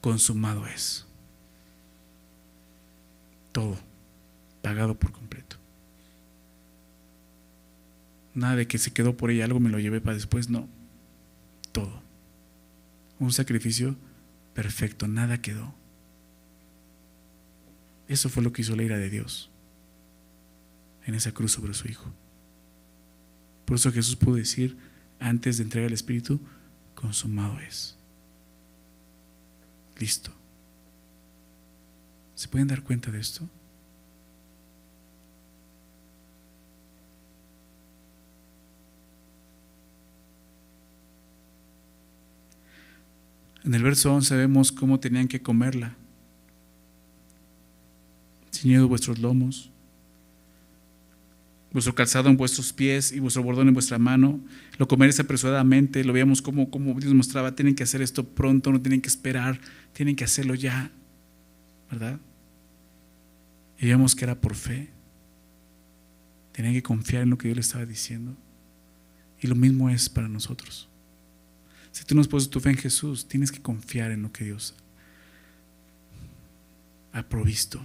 [0.00, 1.06] consumado es.
[3.52, 3.78] Todo,
[4.62, 5.56] pagado por completo.
[8.34, 10.68] Nada de que se quedó por ella, algo me lo llevé para después, no.
[11.72, 12.02] Todo.
[13.18, 13.96] Un sacrificio
[14.54, 15.74] perfecto, nada quedó.
[18.10, 19.50] Eso fue lo que hizo la ira de Dios
[21.06, 22.12] en esa cruz sobre su Hijo.
[23.64, 24.76] Por eso Jesús pudo decir,
[25.20, 26.40] antes de entregar el Espíritu,
[26.96, 27.96] consumado es.
[29.96, 30.32] Listo.
[32.34, 33.48] ¿Se pueden dar cuenta de esto?
[43.62, 45.99] En el verso 11 vemos cómo tenían que comerla.
[48.62, 49.70] Vuestros lomos,
[51.72, 54.40] vuestro calzado en vuestros pies y vuestro bordón en vuestra mano.
[54.76, 56.04] Lo comeréis apresuradamente.
[56.04, 57.54] Lo veíamos como, como Dios mostraba.
[57.54, 59.58] Tienen que hacer esto pronto, no tienen que esperar,
[59.92, 60.90] tienen que hacerlo ya.
[61.90, 62.20] ¿Verdad?
[63.78, 64.90] Y vemos que era por fe.
[66.52, 68.36] Tenían que confiar en lo que Dios le estaba diciendo.
[69.40, 70.88] Y lo mismo es para nosotros.
[71.92, 74.44] Si tú no has puesto tu fe en Jesús, tienes que confiar en lo que
[74.44, 74.74] Dios
[77.12, 77.84] ha provisto.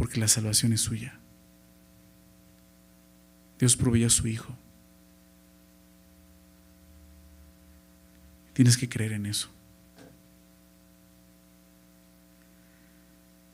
[0.00, 1.12] Porque la salvación es suya.
[3.58, 4.56] Dios proveyó a su Hijo.
[8.54, 9.50] Tienes que creer en eso.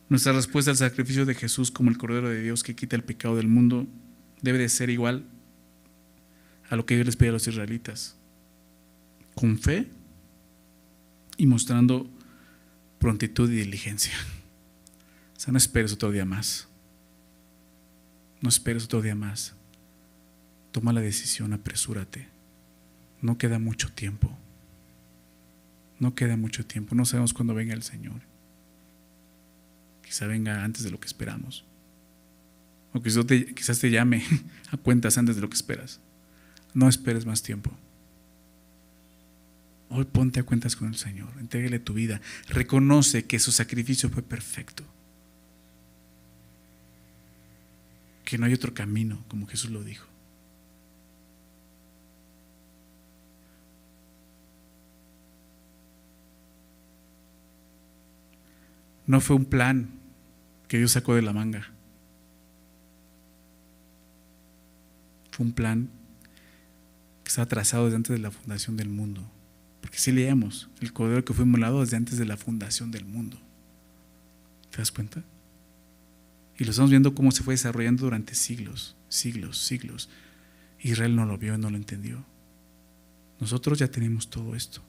[0.08, 3.34] Nuestra respuesta al sacrificio de Jesús como el Cordero de Dios que quita el pecado
[3.34, 3.88] del mundo
[4.40, 5.24] debe de ser igual
[6.70, 8.14] a lo que Dios les pide a los israelitas.
[9.34, 9.88] Con fe
[11.38, 12.08] y mostrando
[13.00, 14.14] prontitud y diligencia.
[15.36, 16.68] O sea, no esperes otro día más.
[18.40, 19.54] No esperes otro día más.
[20.72, 22.28] Toma la decisión, apresúrate.
[23.20, 24.36] No queda mucho tiempo.
[25.98, 26.94] No queda mucho tiempo.
[26.94, 28.20] No sabemos cuándo venga el Señor.
[30.02, 31.64] Quizá venga antes de lo que esperamos.
[32.92, 34.24] O quizás te, quizás te llame
[34.70, 36.00] a cuentas antes de lo que esperas.
[36.74, 37.76] No esperes más tiempo.
[39.88, 44.22] Hoy ponte a cuentas con el Señor, entrégale tu vida, reconoce que su sacrificio fue
[44.22, 44.84] perfecto,
[48.26, 50.04] que no hay otro camino, como Jesús lo dijo.
[59.06, 59.90] No fue un plan
[60.66, 61.68] que Dios sacó de la manga.
[65.30, 65.88] Fue un plan
[67.22, 69.22] que estaba trazado desde antes de la fundación del mundo.
[69.80, 73.38] Porque si leemos, el cordero que fue molado desde antes de la fundación del mundo.
[74.72, 75.22] ¿Te das cuenta?
[76.58, 80.08] Y lo estamos viendo cómo se fue desarrollando durante siglos, siglos, siglos.
[80.80, 82.24] Israel no lo vio y no lo entendió.
[83.40, 84.82] Nosotros ya tenemos todo esto.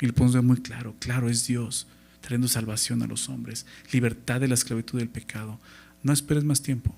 [0.00, 0.94] Y lo podemos ver muy claro.
[0.98, 1.86] Claro, es Dios
[2.20, 5.58] trayendo salvación a los hombres, libertad de la esclavitud del pecado.
[6.02, 6.94] No esperes más tiempo.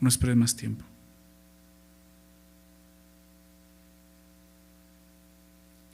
[0.00, 0.84] No esperes más tiempo.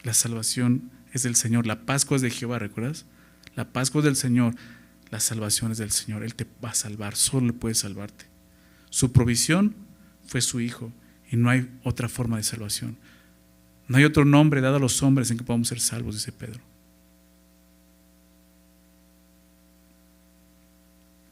[0.03, 1.66] La salvación es del Señor.
[1.66, 3.07] La Pascua es de Jehová, ¿recuerdas?
[3.57, 4.55] La Pascua es del Señor.
[5.14, 6.24] La salvación es del Señor.
[6.24, 7.14] Él te va a salvar.
[7.14, 8.24] Solo le puede salvarte.
[8.90, 9.72] Su provisión
[10.26, 10.90] fue su Hijo.
[11.30, 12.96] Y no hay otra forma de salvación.
[13.86, 16.58] No hay otro nombre dado a los hombres en que podamos ser salvos, dice Pedro.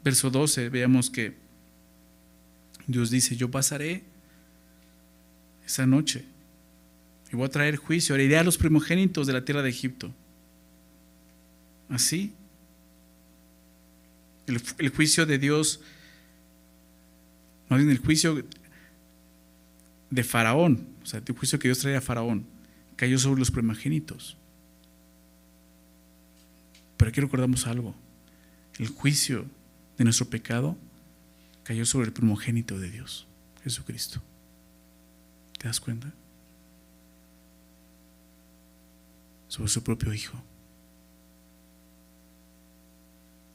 [0.01, 1.35] Verso 12, veamos que
[2.87, 4.01] Dios dice, yo pasaré
[5.65, 6.23] esa noche
[7.33, 10.09] y voy a traer juicio, heriré a los primogénitos de la tierra de Egipto.
[11.89, 12.33] Así.
[14.47, 15.79] El, juicio de Dios,
[17.69, 18.45] más bien el juicio
[20.09, 22.45] de Faraón, o sea, el juicio que Dios traía a Faraón,
[22.95, 24.37] cayó sobre los primogénitos.
[26.97, 27.95] Pero aquí recordamos algo.
[28.79, 29.45] El juicio
[29.97, 30.77] de nuestro pecado
[31.63, 33.27] cayó sobre el primogénito de Dios,
[33.63, 34.21] Jesucristo.
[35.57, 36.13] ¿Te das cuenta?
[39.47, 40.41] Sobre su propio Hijo.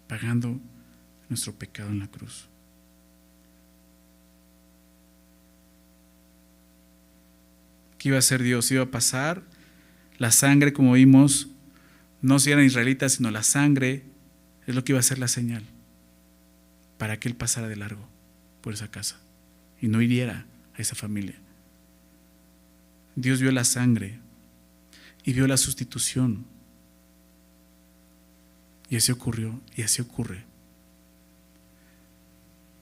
[0.07, 0.59] Pagando
[1.29, 2.49] nuestro pecado en la cruz.
[7.99, 8.71] ¿Qué iba a hacer Dios?
[8.71, 9.43] Iba a pasar
[10.19, 11.49] la sangre, como vimos,
[12.23, 14.05] no si eran israelitas, sino la sangre
[14.67, 15.65] es lo que iba a ser la señal
[16.99, 18.09] para que Él pasara de largo
[18.61, 19.21] por esa casa
[19.81, 21.37] y no hiriera a esa familia.
[23.15, 24.19] Dios vio la sangre
[25.25, 26.47] y vio la sustitución.
[28.91, 30.48] Y así ocurrió y así ocurre.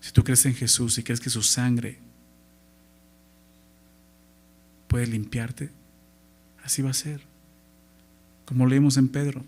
[0.07, 1.99] Si tú crees en Jesús y crees que su sangre
[4.87, 5.71] puede limpiarte,
[6.63, 7.23] así va a ser.
[8.45, 9.45] Como leemos en Pedro.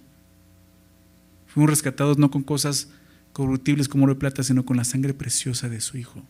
[1.47, 2.89] Fuimos rescatados no con cosas
[3.33, 6.25] corruptibles como oro y plata, sino con la sangre preciosa de su Hijo.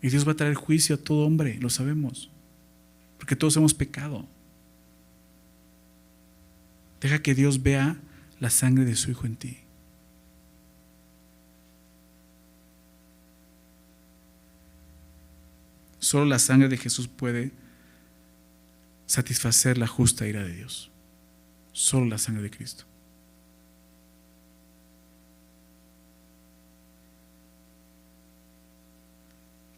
[0.00, 2.30] Y Dios va a traer juicio a todo hombre, lo sabemos,
[3.18, 4.26] porque todos hemos pecado.
[6.98, 8.00] Deja que Dios vea
[8.40, 9.61] la sangre de su Hijo en ti.
[16.02, 17.52] Solo la sangre de Jesús puede
[19.06, 20.90] satisfacer la justa ira de Dios.
[21.70, 22.84] Solo la sangre de Cristo.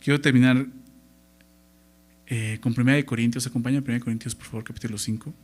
[0.01, 0.67] Quiero terminar
[2.27, 3.47] eh, con 1 Corintios.
[3.47, 5.35] Acompaña a 1 Corintios, por favor, capítulo 5.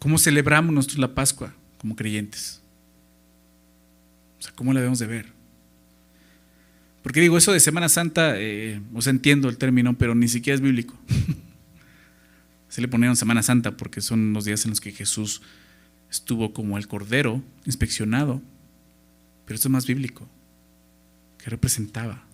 [0.00, 2.60] ¿Cómo celebramos nosotros la Pascua como creyentes?
[4.40, 5.41] O sea, ¿cómo la debemos de ver?
[7.02, 10.60] Porque digo, eso de Semana Santa, eh, os entiendo el término, pero ni siquiera es
[10.60, 10.96] bíblico.
[12.68, 15.42] Se le ponieron Semana Santa porque son los días en los que Jesús
[16.10, 18.40] estuvo como el Cordero inspeccionado.
[19.44, 20.28] Pero esto es más bíblico.
[21.38, 22.24] ¿Qué representaba?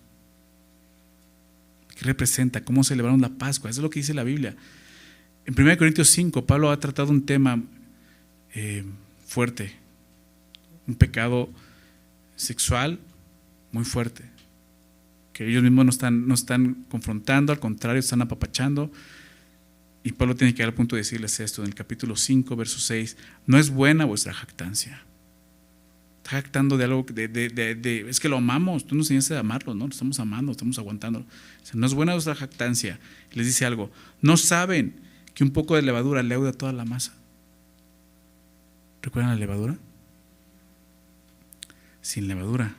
[1.97, 2.63] ¿Qué representa?
[2.63, 3.69] ¿Cómo celebraron la Pascua?
[3.69, 4.55] Eso es lo que dice la Biblia.
[5.45, 7.61] En 1 Corintios 5, Pablo ha tratado un tema
[8.53, 8.85] eh,
[9.25, 9.73] fuerte,
[10.87, 11.49] un pecado
[12.35, 12.99] sexual
[13.71, 14.38] muy fuerte
[15.39, 18.91] que ellos mismos no están, no están confrontando, al contrario, están apapachando.
[20.03, 22.77] Y Pablo tiene que llegar al punto de decirles esto en el capítulo 5, verso
[22.77, 23.15] 6,
[23.47, 25.01] no es buena vuestra jactancia.
[26.17, 29.85] Está jactando de algo, de, es que lo amamos, tú nos enseñaste a amarlo, ¿no?
[29.85, 31.25] Lo estamos amando, estamos aguantando.
[31.73, 32.99] no es buena vuestra jactancia.
[33.31, 33.89] les dice algo,
[34.21, 34.99] no saben
[35.33, 37.15] que un poco de levadura leuda toda la masa.
[39.01, 39.77] ¿Recuerdan la levadura?
[42.01, 42.75] Sin levadura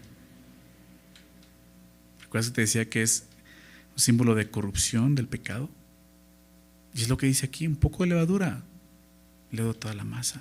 [2.30, 3.24] ¿Recuerdas que te decía que es
[3.90, 5.68] un símbolo de corrupción, del pecado?
[6.94, 8.62] Y es lo que dice aquí, un poco de levadura,
[9.50, 10.40] le toda la masa.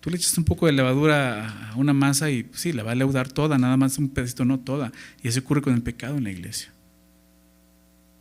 [0.00, 2.94] Tú le echas un poco de levadura a una masa y sí, la va a
[2.94, 4.92] leudar toda, nada más un pedacito, no toda.
[5.22, 6.70] Y eso ocurre con el pecado en la iglesia.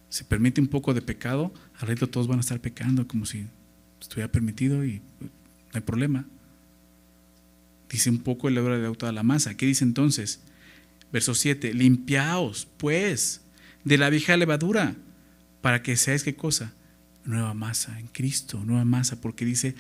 [0.08, 3.48] Se permite un poco de pecado, al resto todos van a estar pecando como si
[4.00, 6.26] estuviera permitido y pues, no hay problema.
[7.90, 9.58] Dice un poco de levadura de toda la masa.
[9.58, 10.40] ¿Qué dice entonces?
[11.12, 13.41] Verso 7, limpiaos pues
[13.84, 14.95] de la vieja levadura
[15.62, 16.74] para que seáis qué cosa?
[17.26, 19.76] Nueva masa en Cristo, nueva masa, porque dice,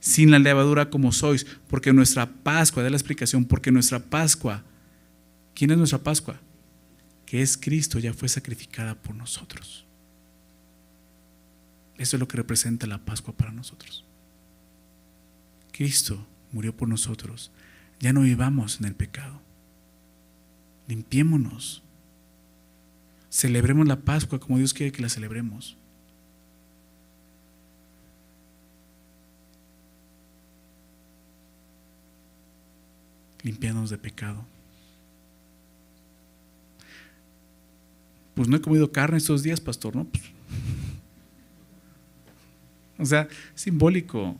[0.00, 4.62] sin la levadura como sois, porque nuestra Pascua, da la explicación, porque nuestra Pascua,
[5.54, 6.40] ¿quién es nuestra Pascua?
[7.26, 9.84] Que es Cristo, ya fue sacrificada por nosotros.
[11.96, 14.04] Eso es lo que representa la Pascua para nosotros.
[15.72, 17.50] Cristo murió por nosotros.
[17.98, 19.43] Ya no vivamos en el pecado.
[20.86, 21.82] Limpiémonos.
[23.30, 25.76] Celebremos la Pascua como Dios quiere que la celebremos.
[33.42, 34.44] Limpiándonos de pecado.
[38.34, 40.06] Pues no he comido carne estos días, pastor, ¿no?
[42.96, 44.36] O sea, simbólico.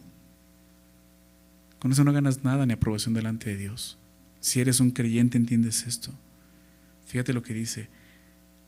[1.81, 3.99] Con eso no ganas nada ni aprobación delante de Dios.
[4.39, 6.15] Si eres un creyente, entiendes esto.
[7.07, 7.89] Fíjate lo que dice.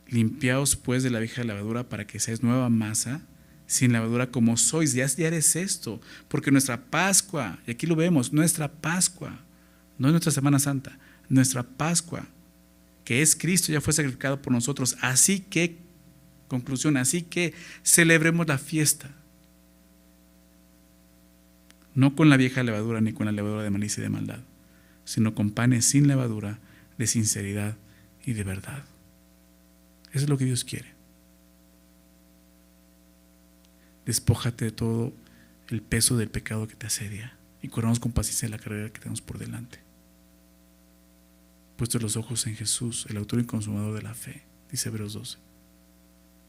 [0.07, 3.21] Limpiaos pues de la vieja lavadura para que seáis nueva masa,
[3.65, 4.93] sin lavadura como sois.
[4.93, 5.99] Ya, ya eres esto.
[6.27, 9.39] Porque nuestra Pascua, y aquí lo vemos, nuestra Pascua,
[9.97, 12.25] no es nuestra Semana Santa, nuestra Pascua,
[13.03, 14.97] que es Cristo, ya fue sacrificado por nosotros.
[15.01, 15.77] Así que,
[16.47, 19.11] conclusión, así que celebremos la fiesta.
[21.95, 24.39] No con la vieja levadura ni con la levadura de malicia y de maldad,
[25.03, 26.59] sino con panes sin levadura,
[26.97, 27.75] de sinceridad
[28.27, 28.83] y de verdad.
[30.11, 30.93] Eso es lo que Dios quiere.
[34.05, 35.13] Despójate de todo
[35.69, 39.21] el peso del pecado que te asedia y corramos con paciencia la carrera que tenemos
[39.21, 39.79] por delante.
[41.77, 45.37] Puestos los ojos en Jesús, el autor y consumador de la fe, dice Hebreos 12.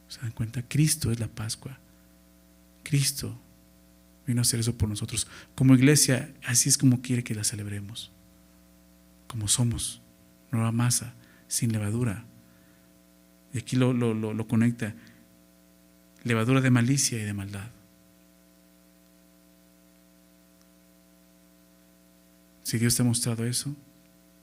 [0.09, 0.63] ¿Se dan cuenta?
[0.63, 1.79] Cristo es la Pascua.
[2.83, 3.39] Cristo
[4.27, 5.29] vino a hacer eso por nosotros.
[5.55, 8.11] Como iglesia, así es como quiere que la celebremos.
[9.29, 10.01] Como somos,
[10.51, 11.15] nueva masa,
[11.49, 12.25] sin levadura.
[13.53, 14.95] Y aquí lo, lo, lo, conecta.
[16.23, 17.71] Levadura de malicia y de maldad.
[22.63, 23.75] Si Dios te ha mostrado eso,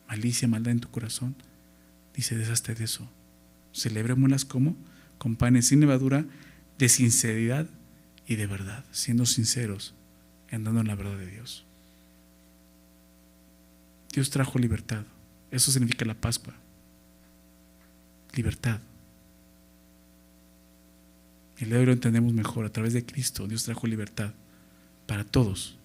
[0.07, 1.35] malicia, maldad en tu corazón,
[2.15, 3.07] dice, deshazte de eso.
[3.71, 4.75] Celebrémoslas como
[5.19, 6.25] con panes sin levadura,
[6.77, 7.69] de sinceridad
[8.27, 9.93] y de verdad, siendo sinceros,
[10.51, 11.65] andando en la verdad de Dios.
[14.11, 15.05] Dios trajo libertad.
[15.51, 16.55] Eso significa la Pascua.
[18.35, 18.79] Libertad.
[21.57, 22.65] El día de hoy lo entendemos mejor.
[22.65, 24.33] A través de Cristo, Dios trajo libertad
[25.07, 25.77] para todos.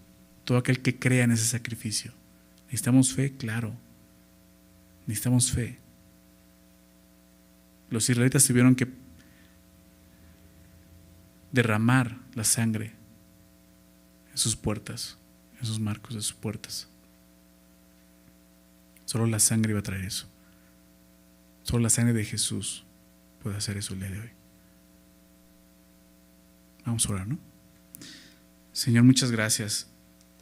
[0.44, 2.12] Todo aquel que crea en ese sacrificio.
[2.66, 3.72] Necesitamos fe, claro.
[5.06, 5.78] Necesitamos fe.
[7.88, 8.88] Los israelitas tuvieron que
[11.52, 12.92] derramar la sangre
[14.30, 15.18] en sus puertas,
[15.60, 16.88] en sus marcos de sus puertas.
[19.04, 20.28] Solo la sangre iba a traer eso.
[21.62, 22.84] Solo la sangre de Jesús
[23.42, 24.30] puede hacer eso el día de hoy.
[26.84, 27.38] Vamos a orar, ¿no?
[28.72, 29.88] Señor, muchas gracias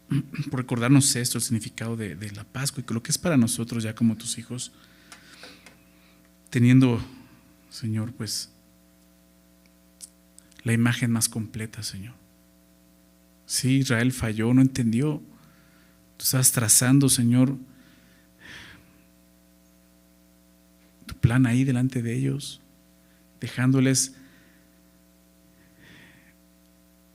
[0.51, 3.95] por recordarnos esto, el significado de, la Pascua y lo que es para nosotros ya
[3.95, 4.73] como tus hijos,
[6.51, 7.01] teniendo,
[7.71, 8.51] Señor, pues
[10.63, 12.15] la imagen más completa, Señor.
[13.47, 15.23] Sí, Israel falló, no entendió.
[16.17, 17.57] Tú estás trazando, Señor,
[21.29, 22.63] plan ahí delante de ellos,
[23.39, 24.15] dejándoles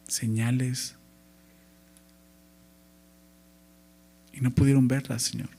[0.07, 0.95] señales.
[4.31, 5.49] Y no pudieron verlas, Señor.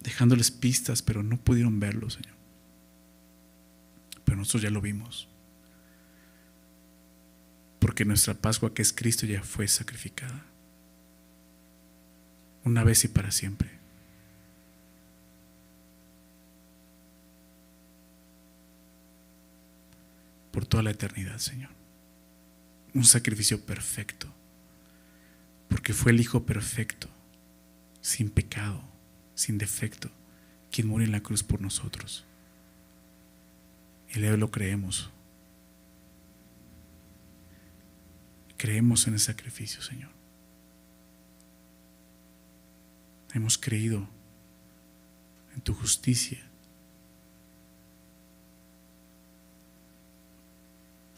[0.00, 2.42] Dejándoles pistas, pero no pudieron verlo, Señor
[4.32, 5.28] pero nosotros ya lo vimos.
[7.80, 10.46] Porque nuestra Pascua, que es Cristo, ya fue sacrificada.
[12.64, 13.81] Una vez y para siempre.
[20.52, 21.70] Por toda la eternidad, Señor.
[22.94, 24.32] Un sacrificio perfecto.
[25.68, 27.08] Porque fue el Hijo perfecto,
[28.02, 28.82] sin pecado,
[29.34, 30.10] sin defecto,
[30.70, 32.24] quien murió en la cruz por nosotros.
[34.14, 35.10] Y hoy lo creemos.
[38.58, 40.10] Creemos en el sacrificio, Señor.
[43.32, 44.06] Hemos creído
[45.54, 46.51] en tu justicia.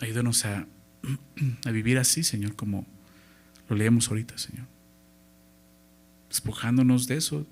[0.00, 0.66] Ayúdanos a,
[1.70, 2.86] vivir así, Señor, como
[3.68, 4.66] lo leemos ahorita, Señor.
[6.28, 7.46] Despojándonos de eso,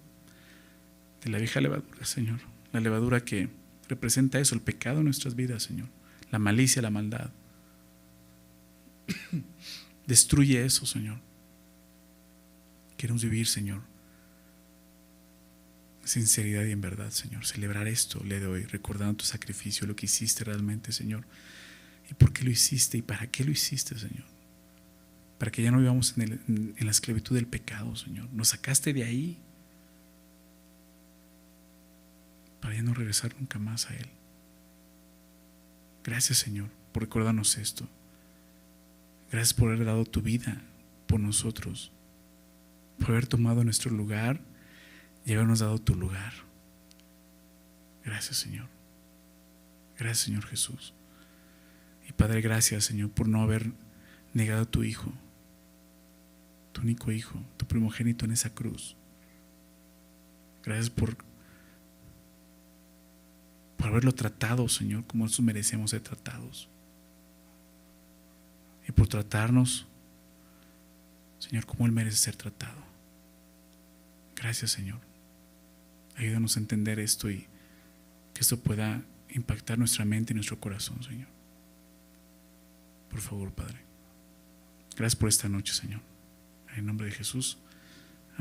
[1.22, 2.40] de la vieja levadura, Señor.
[2.72, 3.49] La levadura que
[3.88, 5.88] representa eso, el pecado en nuestras vidas, Señor.
[6.30, 7.30] La malicia, la maldad.
[10.07, 11.18] Destruye eso, Señor.
[12.97, 13.82] Queremos vivir, Señor.
[16.05, 17.47] Sinceridad y en verdad, Señor.
[17.47, 21.24] Celebrar esto le doy, recordando tu sacrificio, lo que hiciste realmente, Señor.
[22.11, 22.98] ¿Y por qué lo hiciste?
[22.98, 24.24] ¿Y para qué lo hiciste, Señor?
[25.38, 28.28] Para que ya no vivamos en, la esclavitud del pecado, Señor.
[28.32, 29.38] Nos sacaste de ahí
[32.61, 34.09] para ya no regresar nunca más a Él.
[36.05, 37.88] Gracias Señor por recordarnos esto.
[39.30, 40.62] Gracias por haber dado tu vida
[41.07, 41.90] por nosotros,
[42.98, 44.40] por haber tomado nuestro lugar
[45.24, 46.32] y habernos dado tu lugar.
[48.05, 48.68] Gracias Señor.
[49.98, 50.94] Gracias Señor Jesús.
[52.16, 53.72] Padre, gracias Señor por no haber
[54.34, 55.12] negado a tu Hijo,
[56.72, 58.96] tu único Hijo, tu primogénito en esa cruz.
[60.62, 61.16] Gracias por
[63.82, 66.68] por haberlo tratado, Señor, como nosotros merecemos ser tratados.
[68.86, 69.88] Y por tratarnos,
[71.40, 72.80] Señor, como Él merece ser tratado.
[74.36, 75.00] Gracias, Señor.
[76.14, 77.48] Ayúdanos a entender esto y
[78.32, 81.32] que esto pueda impactar nuestra mente y nuestro corazón, Señor.
[83.12, 83.78] Por favor, Padre.
[84.96, 86.00] Gracias por esta noche, Señor.
[86.72, 87.61] En el nombre de Jesús.